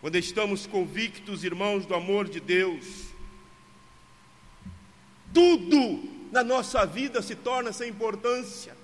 Quando 0.00 0.16
estamos 0.16 0.66
convictos, 0.66 1.44
irmãos, 1.44 1.84
do 1.84 1.94
amor 1.94 2.26
de 2.26 2.40
Deus, 2.40 3.12
tudo 5.34 6.02
na 6.32 6.42
nossa 6.42 6.86
vida 6.86 7.20
se 7.20 7.36
torna 7.36 7.74
sem 7.74 7.90
importância. 7.90 8.74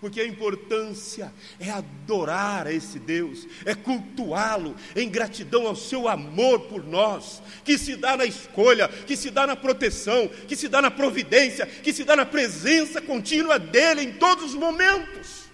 Porque 0.00 0.20
a 0.20 0.26
importância 0.26 1.32
é 1.58 1.70
adorar 1.70 2.68
a 2.68 2.72
esse 2.72 3.00
Deus, 3.00 3.48
é 3.64 3.74
cultuá-lo 3.74 4.76
em 4.94 5.08
gratidão 5.08 5.66
ao 5.66 5.74
seu 5.74 6.06
amor 6.06 6.60
por 6.60 6.84
nós, 6.84 7.42
que 7.64 7.76
se 7.76 7.96
dá 7.96 8.16
na 8.16 8.24
escolha, 8.24 8.88
que 8.88 9.16
se 9.16 9.28
dá 9.28 9.44
na 9.44 9.56
proteção, 9.56 10.28
que 10.46 10.54
se 10.54 10.68
dá 10.68 10.80
na 10.80 10.90
providência, 10.90 11.66
que 11.66 11.92
se 11.92 12.04
dá 12.04 12.14
na 12.14 12.24
presença 12.24 13.00
contínua 13.00 13.58
dele 13.58 14.02
em 14.02 14.12
todos 14.12 14.44
os 14.44 14.54
momentos. 14.54 15.48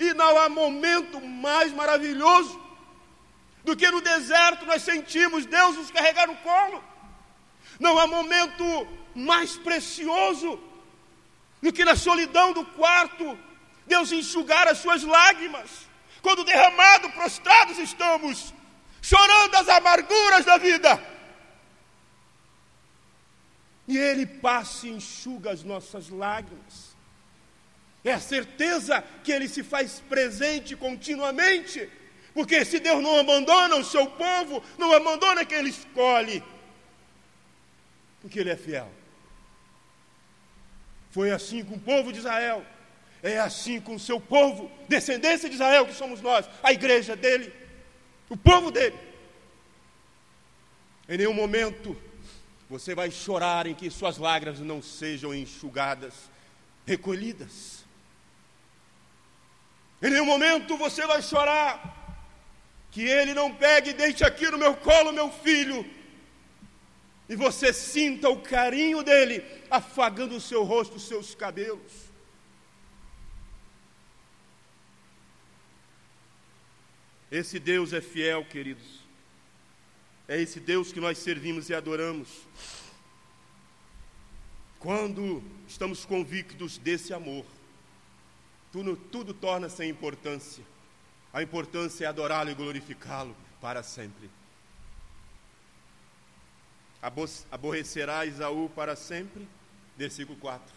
E 0.00 0.14
não 0.14 0.38
há 0.38 0.48
momento 0.48 1.20
mais 1.20 1.70
maravilhoso 1.72 2.58
do 3.62 3.76
que 3.76 3.90
no 3.90 4.00
deserto 4.00 4.64
nós 4.64 4.82
sentimos 4.82 5.44
Deus 5.44 5.76
nos 5.76 5.90
carregar 5.90 6.26
no 6.26 6.36
colo. 6.36 6.82
Não 7.78 7.98
há 7.98 8.06
momento 8.06 8.88
mais 9.14 9.56
precioso 9.56 10.58
do 11.62 11.72
que 11.72 11.84
na 11.84 11.96
solidão 11.96 12.52
do 12.52 12.64
quarto, 12.64 13.38
Deus 13.86 14.12
enxugar 14.12 14.68
as 14.68 14.78
suas 14.78 15.02
lágrimas. 15.02 15.88
Quando 16.22 16.44
derramado, 16.44 17.10
prostrados 17.10 17.78
estamos, 17.78 18.52
chorando 19.00 19.54
as 19.54 19.68
amarguras 19.68 20.44
da 20.44 20.56
vida. 20.58 21.02
E 23.86 23.96
Ele 23.96 24.26
passa 24.26 24.86
e 24.86 24.90
enxuga 24.90 25.50
as 25.50 25.62
nossas 25.62 26.08
lágrimas. 26.08 26.96
É 28.04 28.12
a 28.12 28.20
certeza 28.20 29.02
que 29.24 29.32
Ele 29.32 29.48
se 29.48 29.62
faz 29.62 30.02
presente 30.08 30.76
continuamente 30.76 31.90
porque 32.38 32.64
se 32.64 32.78
Deus 32.78 33.02
não 33.02 33.18
abandona 33.18 33.74
o 33.74 33.84
seu 33.84 34.06
povo, 34.06 34.62
não 34.78 34.92
abandona 34.92 35.44
quem 35.44 35.58
Ele 35.58 35.70
escolhe, 35.70 36.40
porque 38.20 38.38
Ele 38.38 38.50
é 38.50 38.56
fiel. 38.56 38.88
Foi 41.10 41.30
assim 41.30 41.64
com 41.64 41.74
o 41.74 41.80
povo 41.80 42.12
de 42.12 42.18
Israel, 42.18 42.64
é 43.22 43.38
assim 43.38 43.80
com 43.80 43.94
o 43.94 44.00
seu 44.00 44.20
povo, 44.20 44.70
descendência 44.88 45.48
de 45.48 45.54
Israel, 45.54 45.86
que 45.86 45.94
somos 45.94 46.20
nós, 46.20 46.48
a 46.62 46.72
igreja 46.72 47.16
dele, 47.16 47.52
o 48.28 48.36
povo 48.36 48.70
dele. 48.70 48.98
Em 51.08 51.16
nenhum 51.16 51.32
momento 51.32 51.96
você 52.68 52.94
vai 52.94 53.10
chorar 53.10 53.66
em 53.66 53.74
que 53.74 53.90
suas 53.90 54.18
lágrimas 54.18 54.60
não 54.60 54.82
sejam 54.82 55.34
enxugadas, 55.34 56.12
recolhidas. 56.86 57.84
Em 60.02 60.10
nenhum 60.10 60.26
momento 60.26 60.76
você 60.76 61.06
vai 61.06 61.22
chorar 61.22 61.96
que 62.90 63.02
ele 63.02 63.32
não 63.32 63.54
pegue 63.54 63.90
e 63.90 63.94
deixe 63.94 64.22
aqui 64.24 64.50
no 64.50 64.58
meu 64.58 64.74
colo 64.76 65.12
meu 65.12 65.30
filho, 65.30 65.84
e 67.28 67.36
você 67.36 67.72
sinta 67.72 68.28
o 68.28 68.40
carinho 68.40 69.02
dele 69.02 69.44
afagando 69.70 70.36
o 70.36 70.40
seu 70.40 70.64
rosto, 70.64 70.96
os 70.96 71.06
seus 71.06 71.34
cabelos. 71.34 72.08
Esse 77.30 77.58
Deus 77.58 77.92
é 77.92 78.00
fiel, 78.00 78.44
queridos. 78.46 79.00
É 80.26 80.40
esse 80.40 80.58
Deus 80.58 80.90
que 80.90 81.00
nós 81.00 81.18
servimos 81.18 81.68
e 81.68 81.74
adoramos. 81.74 82.28
Quando 84.78 85.42
estamos 85.66 86.06
convictos 86.06 86.78
desse 86.78 87.12
amor, 87.12 87.44
tudo, 88.72 88.96
tudo 88.96 89.34
torna 89.34 89.68
sem 89.68 89.90
importância. 89.90 90.64
A 91.32 91.42
importância 91.42 92.06
é 92.06 92.08
adorá-lo 92.08 92.50
e 92.50 92.54
glorificá-lo 92.54 93.36
para 93.60 93.82
sempre. 93.82 94.30
Aborrecerá 97.00 98.26
Isaú 98.26 98.70
para 98.74 98.96
sempre? 98.96 99.48
Versículo 99.96 100.38
4. 100.38 100.74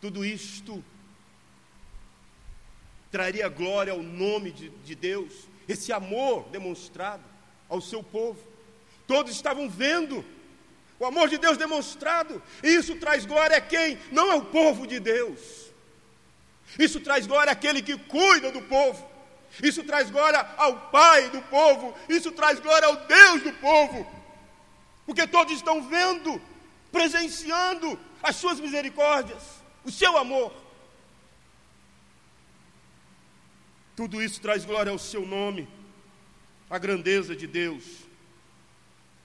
Tudo 0.00 0.24
isto 0.24 0.84
traria 3.10 3.48
glória 3.48 3.92
ao 3.92 4.02
nome 4.02 4.50
de, 4.50 4.68
de 4.68 4.94
Deus, 4.94 5.48
esse 5.68 5.92
amor 5.92 6.48
demonstrado 6.50 7.22
ao 7.68 7.80
seu 7.80 8.02
povo. 8.02 8.40
Todos 9.06 9.32
estavam 9.32 9.68
vendo 9.70 10.24
o 10.98 11.06
amor 11.06 11.28
de 11.28 11.38
Deus 11.38 11.56
demonstrado, 11.56 12.42
e 12.62 12.68
isso 12.68 12.96
traz 12.96 13.24
glória 13.24 13.56
a 13.56 13.60
quem? 13.60 13.98
Não 14.10 14.30
ao 14.30 14.44
povo 14.46 14.86
de 14.86 15.00
Deus. 15.00 15.70
Isso 16.78 17.00
traz 17.00 17.26
glória 17.26 17.52
àquele 17.52 17.82
que 17.82 17.96
cuida 17.96 18.50
do 18.50 18.62
povo. 18.62 19.13
Isso 19.62 19.84
traz 19.84 20.10
glória 20.10 20.40
ao 20.56 20.90
Pai 20.90 21.30
do 21.30 21.40
povo. 21.42 21.94
Isso 22.08 22.32
traz 22.32 22.58
glória 22.60 22.88
ao 22.88 22.96
Deus 23.06 23.42
do 23.42 23.52
povo. 23.54 24.06
Porque 25.06 25.26
todos 25.26 25.54
estão 25.54 25.82
vendo, 25.88 26.40
presenciando 26.90 27.98
as 28.22 28.36
suas 28.36 28.58
misericórdias, 28.58 29.42
o 29.84 29.90
seu 29.90 30.16
amor. 30.16 30.52
Tudo 33.94 34.22
isso 34.22 34.40
traz 34.40 34.64
glória 34.64 34.90
ao 34.90 34.98
seu 34.98 35.24
nome, 35.24 35.68
a 36.68 36.78
grandeza 36.78 37.36
de 37.36 37.46
Deus. 37.46 37.84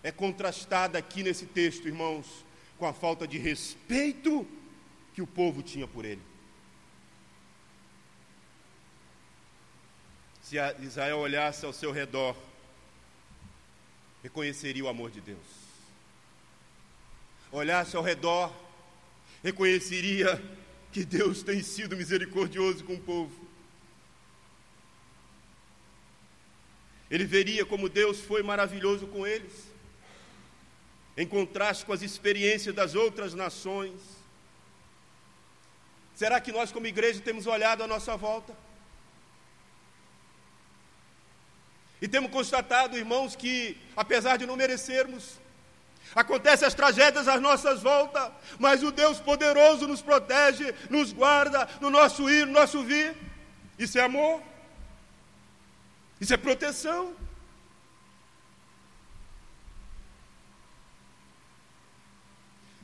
É 0.03 0.11
contrastada 0.11 0.97
aqui 0.97 1.23
nesse 1.23 1.45
texto, 1.45 1.87
irmãos, 1.87 2.45
com 2.77 2.85
a 2.85 2.93
falta 2.93 3.27
de 3.27 3.37
respeito 3.37 4.47
que 5.13 5.21
o 5.21 5.27
povo 5.27 5.63
tinha 5.63 5.87
por 5.87 6.05
ele. 6.05 6.28
Se 10.49 10.57
Israel 10.79 11.19
olhasse 11.19 11.63
ao 11.63 11.71
seu 11.71 11.91
redor, 11.91 12.35
reconheceria 14.23 14.83
o 14.83 14.88
amor 14.88 15.12
de 15.12 15.21
Deus. 15.21 15.45
Olhasse 17.51 17.95
ao 17.95 18.01
redor, 18.01 18.51
reconheceria 19.43 20.41
que 20.91 21.05
Deus 21.05 21.43
tem 21.43 21.62
sido 21.62 21.95
misericordioso 21.95 22.83
com 22.83 22.95
o 22.95 22.99
povo. 22.99 23.47
Ele 27.12 27.25
veria 27.25 27.63
como 27.63 27.88
Deus 27.88 28.19
foi 28.19 28.41
maravilhoso 28.41 29.05
com 29.05 29.27
eles, 29.27 29.53
em 31.15 31.27
contraste 31.27 31.85
com 31.85 31.93
as 31.93 32.01
experiências 32.01 32.73
das 32.73 32.95
outras 32.95 33.35
nações. 33.35 34.01
Será 36.15 36.41
que 36.41 36.51
nós, 36.51 36.71
como 36.71 36.88
igreja, 36.88 37.21
temos 37.21 37.45
olhado 37.45 37.83
à 37.83 37.88
nossa 37.88 38.17
volta? 38.17 38.68
E 42.01 42.07
temos 42.07 42.31
constatado, 42.31 42.97
irmãos, 42.97 43.35
que 43.35 43.77
apesar 43.95 44.38
de 44.38 44.45
não 44.45 44.55
merecermos, 44.55 45.38
acontecem 46.15 46.67
as 46.67 46.73
tragédias 46.73 47.27
às 47.27 47.41
nossas 47.41 47.81
voltas, 47.81 48.31
mas 48.57 48.83
o 48.83 48.91
Deus 48.91 49.19
poderoso 49.19 49.88
nos 49.88 50.01
protege, 50.01 50.73
nos 50.89 51.12
guarda 51.12 51.67
no 51.81 51.89
nosso 51.89 52.29
ir, 52.29 52.45
no 52.45 52.53
nosso 52.53 52.83
vir. 52.83 53.15
Isso 53.77 53.97
é 53.99 54.03
amor. 54.03 54.41
Isso 56.19 56.33
é 56.33 56.38
proteção. 56.38 57.13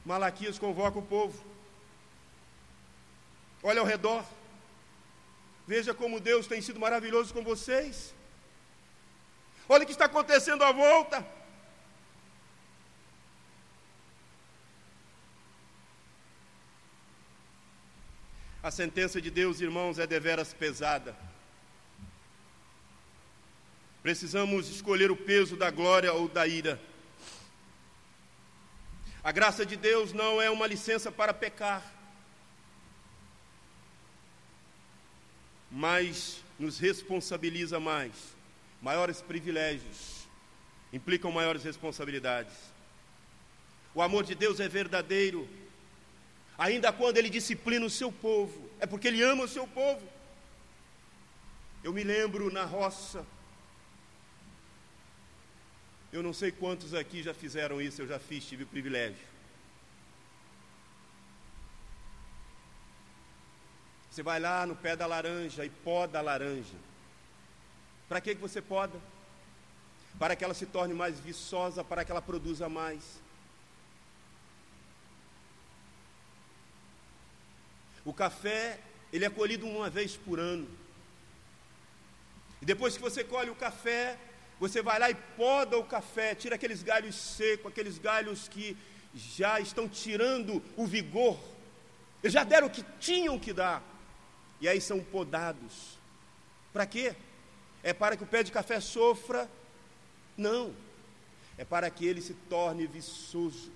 Malaquias 0.05 0.59
convoca 0.59 0.99
o 0.99 1.01
povo. 1.01 1.43
Olha 3.63 3.79
ao 3.79 3.85
redor. 3.85 4.23
Veja 5.67 5.93
como 5.93 6.19
Deus 6.19 6.45
tem 6.45 6.61
sido 6.61 6.79
maravilhoso 6.79 7.33
com 7.33 7.43
vocês. 7.43 8.13
Olha 9.67 9.83
o 9.83 9.85
que 9.85 9.91
está 9.91 10.05
acontecendo 10.05 10.63
à 10.63 10.71
volta. 10.71 11.25
A 18.61 18.69
sentença 18.69 19.21
de 19.21 19.31
Deus, 19.31 19.59
irmãos, 19.59 19.97
é 19.97 20.05
deveras 20.05 20.53
pesada. 20.53 21.15
Precisamos 24.03 24.69
escolher 24.69 25.09
o 25.09 25.17
peso 25.17 25.55
da 25.55 25.71
glória 25.71 26.13
ou 26.13 26.27
da 26.27 26.45
ira. 26.45 26.79
A 29.23 29.31
graça 29.31 29.65
de 29.65 29.75
Deus 29.75 30.13
não 30.13 30.39
é 30.39 30.49
uma 30.51 30.67
licença 30.67 31.11
para 31.11 31.33
pecar, 31.33 31.83
mas 35.71 36.43
nos 36.59 36.77
responsabiliza 36.77 37.79
mais 37.79 38.34
Maiores 38.85 39.19
privilégios 39.19 40.27
implicam 40.93 41.31
maiores 41.31 41.63
responsabilidades. 41.63 42.53
O 43.95 43.99
amor 43.99 44.23
de 44.23 44.35
Deus 44.35 44.59
é 44.59 44.67
verdadeiro, 44.67 45.49
ainda 46.55 46.93
quando 46.93 47.17
Ele 47.17 47.27
disciplina 47.27 47.83
o 47.83 47.89
seu 47.89 48.11
povo, 48.11 48.69
é 48.79 48.85
porque 48.85 49.07
Ele 49.07 49.23
ama 49.23 49.45
o 49.45 49.47
seu 49.47 49.65
povo. 49.65 50.07
Eu 51.83 51.91
me 51.93 52.03
lembro 52.03 52.53
na 52.53 52.63
roça, 52.63 53.25
eu 56.13 56.21
não 56.21 56.31
sei 56.31 56.51
quantos 56.51 56.93
aqui 56.93 57.23
já 57.23 57.33
fizeram 57.33 57.81
isso, 57.81 58.03
eu 58.03 58.07
já 58.07 58.19
fiz, 58.19 58.45
tive 58.45 58.65
o 58.65 58.67
privilégio. 58.67 59.25
Você 64.11 64.21
vai 64.21 64.39
lá 64.39 64.63
no 64.67 64.75
pé 64.75 64.95
da 64.95 65.07
laranja 65.07 65.65
e 65.65 65.71
poda 65.71 66.19
a 66.19 66.21
laranja. 66.21 66.77
Para 68.07 68.21
que 68.21 68.33
você 68.35 68.61
poda? 68.61 68.99
Para 70.19 70.35
que 70.35 70.43
ela 70.43 70.53
se 70.53 70.65
torne 70.65 70.93
mais 70.93 71.19
viçosa, 71.19 71.83
para 71.83 72.05
que 72.05 72.11
ela 72.11 72.21
produza 72.21 72.69
mais. 72.69 73.19
O 78.05 78.13
café, 78.13 78.79
ele 79.11 79.25
é 79.25 79.29
colhido 79.29 79.67
uma 79.67 79.89
vez 79.89 80.15
por 80.15 80.39
ano. 80.39 80.67
E 82.61 82.65
depois 82.65 82.95
que 82.95 83.01
você 83.01 83.23
colhe 83.23 83.49
o 83.49 83.55
café, 83.55 84.17
você 84.59 84.81
vai 84.81 84.99
lá 84.99 85.09
e 85.09 85.15
poda 85.15 85.77
o 85.77 85.83
café, 85.83 86.35
tira 86.35 86.55
aqueles 86.55 86.81
galhos 86.83 87.15
secos, 87.15 87.71
aqueles 87.71 87.97
galhos 87.97 88.47
que 88.47 88.77
já 89.13 89.59
estão 89.59 89.89
tirando 89.89 90.63
o 90.77 90.85
vigor. 90.85 91.39
Eles 92.23 92.33
já 92.33 92.43
deram 92.43 92.67
o 92.67 92.69
que 92.69 92.83
tinham 92.99 93.39
que 93.39 93.51
dar. 93.51 93.83
E 94.61 94.67
aí 94.69 94.79
são 94.79 95.03
podados. 95.03 95.97
Para 96.71 96.85
quê? 96.85 97.15
É 97.85 97.93
para 97.93 98.17
que 98.17 98.23
o 98.23 98.27
pé 98.27 98.41
de 98.41 98.51
café 98.51 98.79
sofra? 98.79 99.47
Não. 100.35 100.73
É 101.55 101.63
para 101.63 101.87
que 101.91 102.03
ele 102.03 102.19
se 102.19 102.33
torne 102.33 102.87
viçoso 102.87 103.71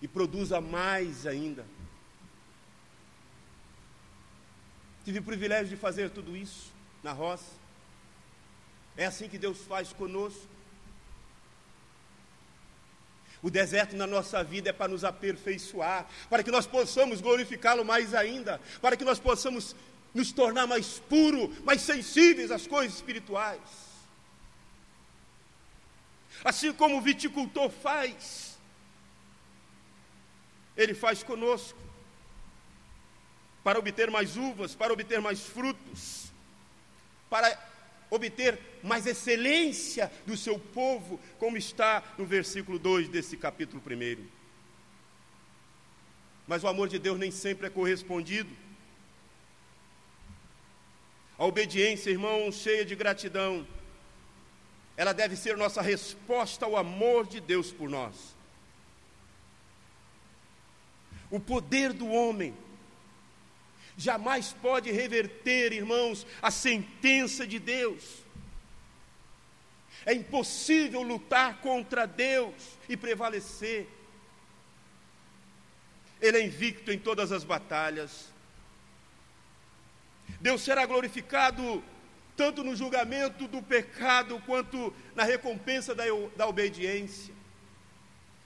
e 0.00 0.08
produza 0.08 0.62
mais 0.62 1.26
ainda. 1.26 1.66
Tive 5.04 5.18
o 5.18 5.22
privilégio 5.22 5.68
de 5.68 5.76
fazer 5.76 6.08
tudo 6.08 6.34
isso 6.34 6.72
na 7.02 7.12
roça. 7.12 7.52
É 8.96 9.04
assim 9.04 9.28
que 9.28 9.36
Deus 9.36 9.58
faz 9.58 9.92
conosco. 9.92 10.48
O 13.42 13.50
deserto 13.50 13.94
na 13.94 14.06
nossa 14.06 14.42
vida 14.42 14.70
é 14.70 14.72
para 14.72 14.88
nos 14.88 15.04
aperfeiçoar, 15.04 16.08
para 16.30 16.42
que 16.42 16.50
nós 16.50 16.66
possamos 16.66 17.20
glorificá-lo 17.20 17.84
mais 17.84 18.14
ainda, 18.14 18.58
para 18.80 18.96
que 18.96 19.04
nós 19.04 19.18
possamos 19.18 19.76
nos 20.14 20.32
tornar 20.32 20.66
mais 20.66 20.98
puro, 20.98 21.54
mais 21.64 21.80
sensíveis 21.82 22.50
às 22.50 22.66
coisas 22.66 22.96
espirituais. 22.96 23.60
Assim 26.44 26.72
como 26.72 26.96
o 26.96 27.00
viticultor 27.00 27.70
faz, 27.70 28.58
ele 30.76 30.94
faz 30.94 31.22
conosco, 31.22 31.78
para 33.62 33.78
obter 33.78 34.10
mais 34.10 34.36
uvas, 34.36 34.74
para 34.74 34.92
obter 34.92 35.20
mais 35.20 35.44
frutos, 35.44 36.32
para 37.28 37.58
obter 38.10 38.58
mais 38.82 39.06
excelência 39.06 40.10
do 40.26 40.36
seu 40.36 40.58
povo, 40.58 41.20
como 41.38 41.56
está 41.56 42.02
no 42.16 42.24
versículo 42.24 42.78
2 42.78 43.08
desse 43.08 43.36
capítulo 43.36 43.82
1. 43.86 44.26
Mas 46.46 46.64
o 46.64 46.68
amor 46.68 46.88
de 46.88 46.98
Deus 46.98 47.18
nem 47.18 47.30
sempre 47.30 47.66
é 47.66 47.70
correspondido. 47.70 48.50
A 51.40 51.46
obediência, 51.46 52.10
irmão, 52.10 52.52
cheia 52.52 52.84
de 52.84 52.94
gratidão, 52.94 53.66
ela 54.94 55.14
deve 55.14 55.36
ser 55.36 55.56
nossa 55.56 55.80
resposta 55.80 56.66
ao 56.66 56.76
amor 56.76 57.26
de 57.26 57.40
Deus 57.40 57.72
por 57.72 57.88
nós. 57.88 58.36
O 61.30 61.40
poder 61.40 61.94
do 61.94 62.06
homem 62.08 62.54
jamais 63.96 64.52
pode 64.60 64.92
reverter, 64.92 65.72
irmãos, 65.72 66.26
a 66.42 66.50
sentença 66.50 67.46
de 67.46 67.58
Deus. 67.58 68.22
É 70.04 70.12
impossível 70.12 71.00
lutar 71.00 71.62
contra 71.62 72.04
Deus 72.04 72.52
e 72.86 72.98
prevalecer. 72.98 73.88
Ele 76.20 76.36
é 76.36 76.44
invicto 76.44 76.92
em 76.92 76.98
todas 76.98 77.32
as 77.32 77.44
batalhas. 77.44 78.30
Deus 80.40 80.62
será 80.62 80.86
glorificado 80.86 81.82
tanto 82.36 82.64
no 82.64 82.74
julgamento 82.74 83.46
do 83.46 83.62
pecado 83.62 84.40
quanto 84.46 84.94
na 85.14 85.22
recompensa 85.22 85.94
da, 85.94 86.04
da 86.34 86.46
obediência. 86.46 87.34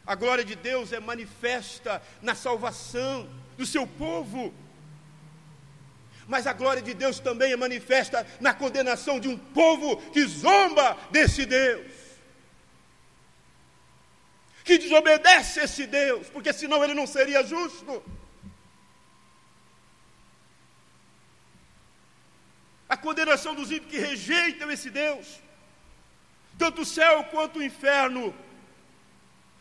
A 0.05 0.15
glória 0.15 0.45
de 0.45 0.57
Deus 0.57 0.93
é 0.93 0.99
manifesta 1.01 2.03
na 2.21 2.35
salvação 2.35 3.29
do 3.57 3.65
seu 3.65 3.87
povo. 3.87 4.53
Mas 6.27 6.47
a 6.47 6.53
glória 6.53 6.83
de 6.83 6.93
Deus 6.93 7.21
também 7.21 7.53
é 7.53 7.57
manifesta 7.57 8.27
na 8.41 8.53
condenação 8.53 9.21
de 9.21 9.29
um 9.29 9.39
povo 9.39 9.97
que 10.11 10.27
zomba 10.27 10.99
desse 11.11 11.47
Deus. 11.47 11.93
Que 14.65 14.79
desobedece 14.79 15.61
esse 15.61 15.87
Deus, 15.87 16.29
porque 16.31 16.53
senão 16.53 16.83
ele 16.83 16.95
não 16.95 17.07
seria 17.07 17.45
justo. 17.45 18.03
Condenação 23.07 23.55
dos 23.55 23.71
ímpios 23.71 23.91
que 23.93 23.99
rejeitam 23.99 24.71
esse 24.71 24.91
Deus. 24.91 25.27
Tanto 26.59 26.83
o 26.83 26.87
céu 26.87 27.25
quanto 27.25 27.59
o 27.59 27.63
inferno 27.63 28.35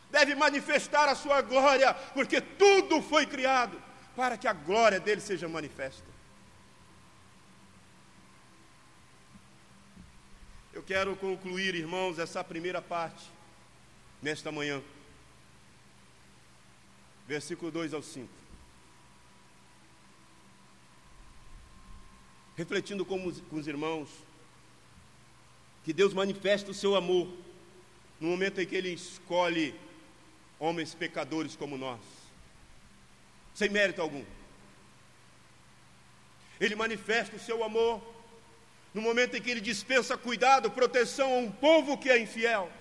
deve 0.10 0.34
manifestar 0.36 1.10
a 1.10 1.16
sua 1.16 1.42
glória, 1.42 1.94
porque 2.14 2.40
tudo 2.40 3.02
foi 3.02 3.26
criado 3.26 3.82
para 4.16 4.38
que 4.38 4.48
a 4.48 4.54
glória 4.54 5.00
dele 5.00 5.20
seja 5.20 5.48
manifesta. 5.48 6.14
Eu 10.72 10.82
quero 10.82 11.16
concluir, 11.16 11.76
irmãos, 11.76 12.18
essa 12.18 12.44
primeira 12.44 12.82
parte 12.82 13.26
nesta 14.22 14.52
manhã. 14.52 14.82
Versículo 17.28 17.72
2 17.72 17.94
ao 17.94 18.02
5. 18.02 18.43
Refletindo 22.56 23.06
com 23.06 23.26
os, 23.26 23.42
com 23.42 23.58
os 23.58 23.68
irmãos, 23.68 24.10
que 25.84 25.92
Deus 25.92 26.14
manifesta 26.14 26.72
o 26.72 26.74
seu 26.74 26.96
amor 26.96 27.28
no 28.20 28.30
momento 28.30 28.62
em 28.62 28.66
que 28.66 28.76
Ele 28.76 28.94
escolhe 28.94 29.76
homens 30.60 30.96
pecadores 30.96 31.56
como 31.56 31.78
nós, 31.78 32.00
sem 33.54 33.70
mérito 33.70 34.02
algum. 34.02 34.24
Ele 36.60 36.76
manifesta 36.76 37.36
o 37.36 37.40
seu 37.40 37.64
amor 37.64 38.02
no 38.94 39.02
momento 39.02 39.36
em 39.36 39.42
que 39.42 39.50
Ele 39.50 39.60
dispensa 39.60 40.16
cuidado, 40.16 40.72
proteção 40.72 41.34
a 41.34 41.38
um 41.38 41.52
povo 41.52 41.98
que 41.98 42.10
é 42.10 42.18
infiel. 42.18 42.72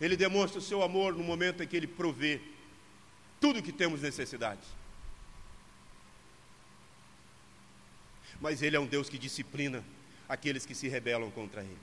Ele 0.00 0.16
demonstra 0.16 0.58
o 0.58 0.62
seu 0.62 0.82
amor 0.82 1.14
no 1.14 1.22
momento 1.22 1.62
em 1.62 1.68
que 1.68 1.76
Ele 1.76 1.86
provê 1.86 2.40
tudo 3.42 3.60
que 3.60 3.72
temos 3.72 4.00
necessidade. 4.00 4.60
Mas 8.40 8.62
Ele 8.62 8.76
é 8.76 8.80
um 8.80 8.86
Deus 8.86 9.08
que 9.08 9.18
disciplina 9.18 9.84
aqueles 10.28 10.64
que 10.64 10.76
se 10.76 10.86
rebelam 10.86 11.28
contra 11.32 11.62
Ele. 11.62 11.78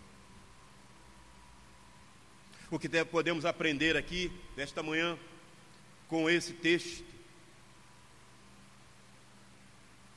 O 2.71 2.79
que 2.79 2.87
podemos 3.03 3.43
aprender 3.43 3.97
aqui, 3.97 4.31
nesta 4.55 4.81
manhã, 4.81 5.19
com 6.07 6.29
esse 6.29 6.53
texto, 6.53 7.03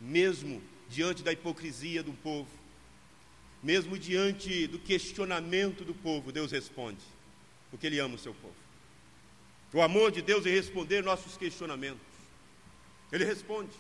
mesmo 0.01 0.63
diante 0.89 1.25
da 1.25 1.33
hipocrisia 1.33 2.05
do 2.05 2.13
povo, 2.13 2.51
mesmo 3.63 3.99
diante 3.99 4.69
do 4.69 4.79
questionamento 4.79 5.85
do 5.85 5.95
povo, 5.95 6.31
Deus 6.31 6.53
responde, 6.53 7.03
porque 7.71 7.89
Ele 7.89 7.99
ama 7.99 8.15
o 8.15 8.19
seu 8.19 8.35
povo. 8.35 8.62
O 9.73 9.81
amor 9.81 10.11
de 10.13 10.21
Deus 10.21 10.45
em 10.45 10.51
responder 10.51 11.03
nossos 11.03 11.37
questionamentos. 11.37 12.01
Ele 13.11 13.25
responde. 13.25 13.73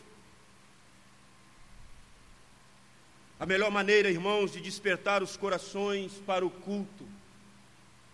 A 3.38 3.44
melhor 3.44 3.70
maneira, 3.70 4.10
irmãos, 4.10 4.52
de 4.52 4.60
despertar 4.60 5.22
os 5.22 5.36
corações 5.36 6.12
para 6.26 6.46
o 6.46 6.50
culto, 6.50 7.06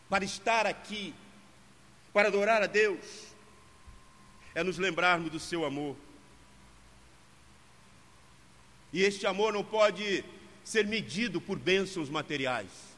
para 0.08 0.24
estar 0.24 0.66
aqui, 0.66 1.14
para 2.12 2.28
adorar 2.28 2.62
a 2.62 2.66
Deus, 2.66 3.28
é 4.54 4.62
nos 4.62 4.78
lembrarmos 4.78 5.30
do 5.30 5.38
seu 5.38 5.64
amor. 5.64 5.96
E 8.92 9.02
este 9.02 9.26
amor 9.26 9.52
não 9.52 9.62
pode 9.62 10.24
ser 10.64 10.86
medido 10.86 11.40
por 11.40 11.58
bênçãos 11.58 12.08
materiais. 12.08 12.97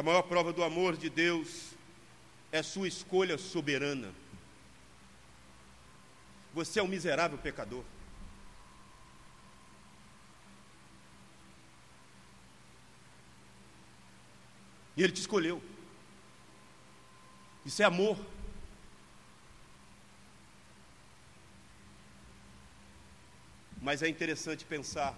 A 0.00 0.02
maior 0.02 0.22
prova 0.22 0.50
do 0.50 0.64
amor 0.64 0.96
de 0.96 1.10
Deus 1.10 1.72
é 2.50 2.62
sua 2.62 2.88
escolha 2.88 3.36
soberana. 3.36 4.14
Você 6.54 6.80
é 6.80 6.82
um 6.82 6.88
miserável 6.88 7.36
pecador. 7.36 7.84
E 14.96 15.02
Ele 15.02 15.12
te 15.12 15.20
escolheu. 15.20 15.62
Isso 17.66 17.82
é 17.82 17.84
amor. 17.84 18.18
Mas 23.82 24.02
é 24.02 24.08
interessante 24.08 24.64
pensar 24.64 25.14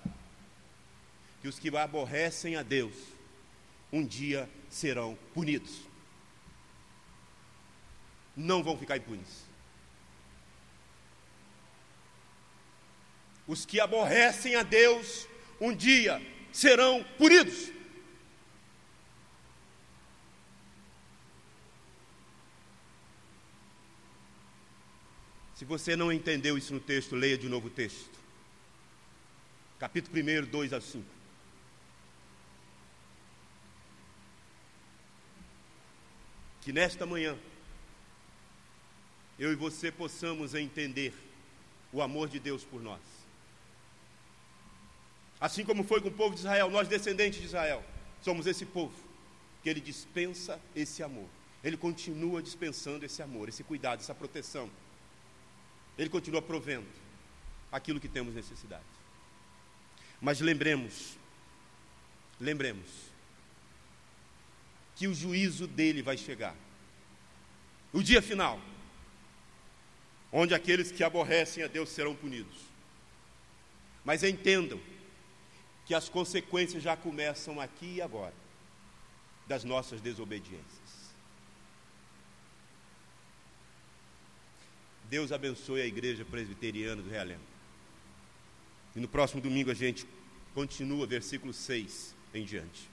que 1.40 1.46
os 1.46 1.60
que 1.60 1.68
aborrecem 1.76 2.56
a 2.56 2.64
Deus 2.64 2.96
um 3.92 4.04
dia 4.04 4.50
serão 4.72 5.16
punidos. 5.34 5.82
Não 8.34 8.62
vão 8.62 8.76
ficar 8.78 8.96
impunes. 8.96 9.44
Os 13.46 13.66
que 13.66 13.78
aborrecem 13.78 14.54
a 14.56 14.62
Deus, 14.62 15.28
um 15.60 15.76
dia 15.76 16.20
serão 16.50 17.04
punidos. 17.18 17.70
Se 25.54 25.66
você 25.66 25.94
não 25.94 26.10
entendeu 26.10 26.56
isso 26.56 26.72
no 26.72 26.80
texto, 26.80 27.14
leia 27.14 27.36
de 27.36 27.48
novo 27.48 27.66
o 27.66 27.70
texto. 27.70 28.18
Capítulo 29.78 30.16
1, 30.18 30.46
2 30.46 30.72
a 30.72 30.80
5. 30.80 31.21
Que 36.62 36.72
nesta 36.72 37.04
manhã 37.04 37.36
eu 39.38 39.52
e 39.52 39.56
você 39.56 39.90
possamos 39.90 40.54
entender 40.54 41.12
o 41.92 42.00
amor 42.00 42.28
de 42.28 42.38
Deus 42.38 42.64
por 42.64 42.80
nós. 42.80 43.00
Assim 45.40 45.64
como 45.64 45.82
foi 45.82 46.00
com 46.00 46.08
o 46.08 46.12
povo 46.12 46.34
de 46.34 46.40
Israel, 46.40 46.70
nós 46.70 46.86
descendentes 46.86 47.40
de 47.40 47.46
Israel, 47.46 47.84
somos 48.22 48.46
esse 48.46 48.64
povo 48.64 48.94
que 49.62 49.68
ele 49.68 49.80
dispensa 49.80 50.60
esse 50.74 51.02
amor. 51.02 51.28
Ele 51.64 51.76
continua 51.76 52.40
dispensando 52.40 53.04
esse 53.04 53.20
amor, 53.22 53.48
esse 53.48 53.64
cuidado, 53.64 54.00
essa 54.00 54.14
proteção. 54.14 54.70
Ele 55.98 56.08
continua 56.08 56.40
provendo 56.40 56.88
aquilo 57.70 58.00
que 58.00 58.08
temos 58.08 58.34
necessidade. 58.34 58.84
Mas 60.20 60.40
lembremos, 60.40 61.16
lembremos, 62.40 63.11
que 65.02 65.08
o 65.08 65.14
juízo 65.14 65.66
dele 65.66 66.00
vai 66.00 66.16
chegar. 66.16 66.54
O 67.92 68.00
dia 68.04 68.22
final, 68.22 68.60
onde 70.30 70.54
aqueles 70.54 70.92
que 70.92 71.02
aborrecem 71.02 71.64
a 71.64 71.66
Deus 71.66 71.88
serão 71.88 72.14
punidos. 72.14 72.56
Mas 74.04 74.22
entendam 74.22 74.80
que 75.84 75.92
as 75.92 76.08
consequências 76.08 76.84
já 76.84 76.96
começam 76.96 77.60
aqui 77.60 77.96
e 77.96 78.00
agora 78.00 78.32
das 79.48 79.64
nossas 79.64 80.00
desobediências. 80.00 81.12
Deus 85.10 85.32
abençoe 85.32 85.80
a 85.80 85.86
igreja 85.86 86.24
presbiteriana 86.24 87.02
do 87.02 87.10
Realengo. 87.10 87.42
E 88.94 89.00
no 89.00 89.08
próximo 89.08 89.40
domingo 89.40 89.68
a 89.68 89.74
gente 89.74 90.06
continua 90.54 91.08
versículo 91.08 91.52
6 91.52 92.14
em 92.32 92.44
diante. 92.44 92.91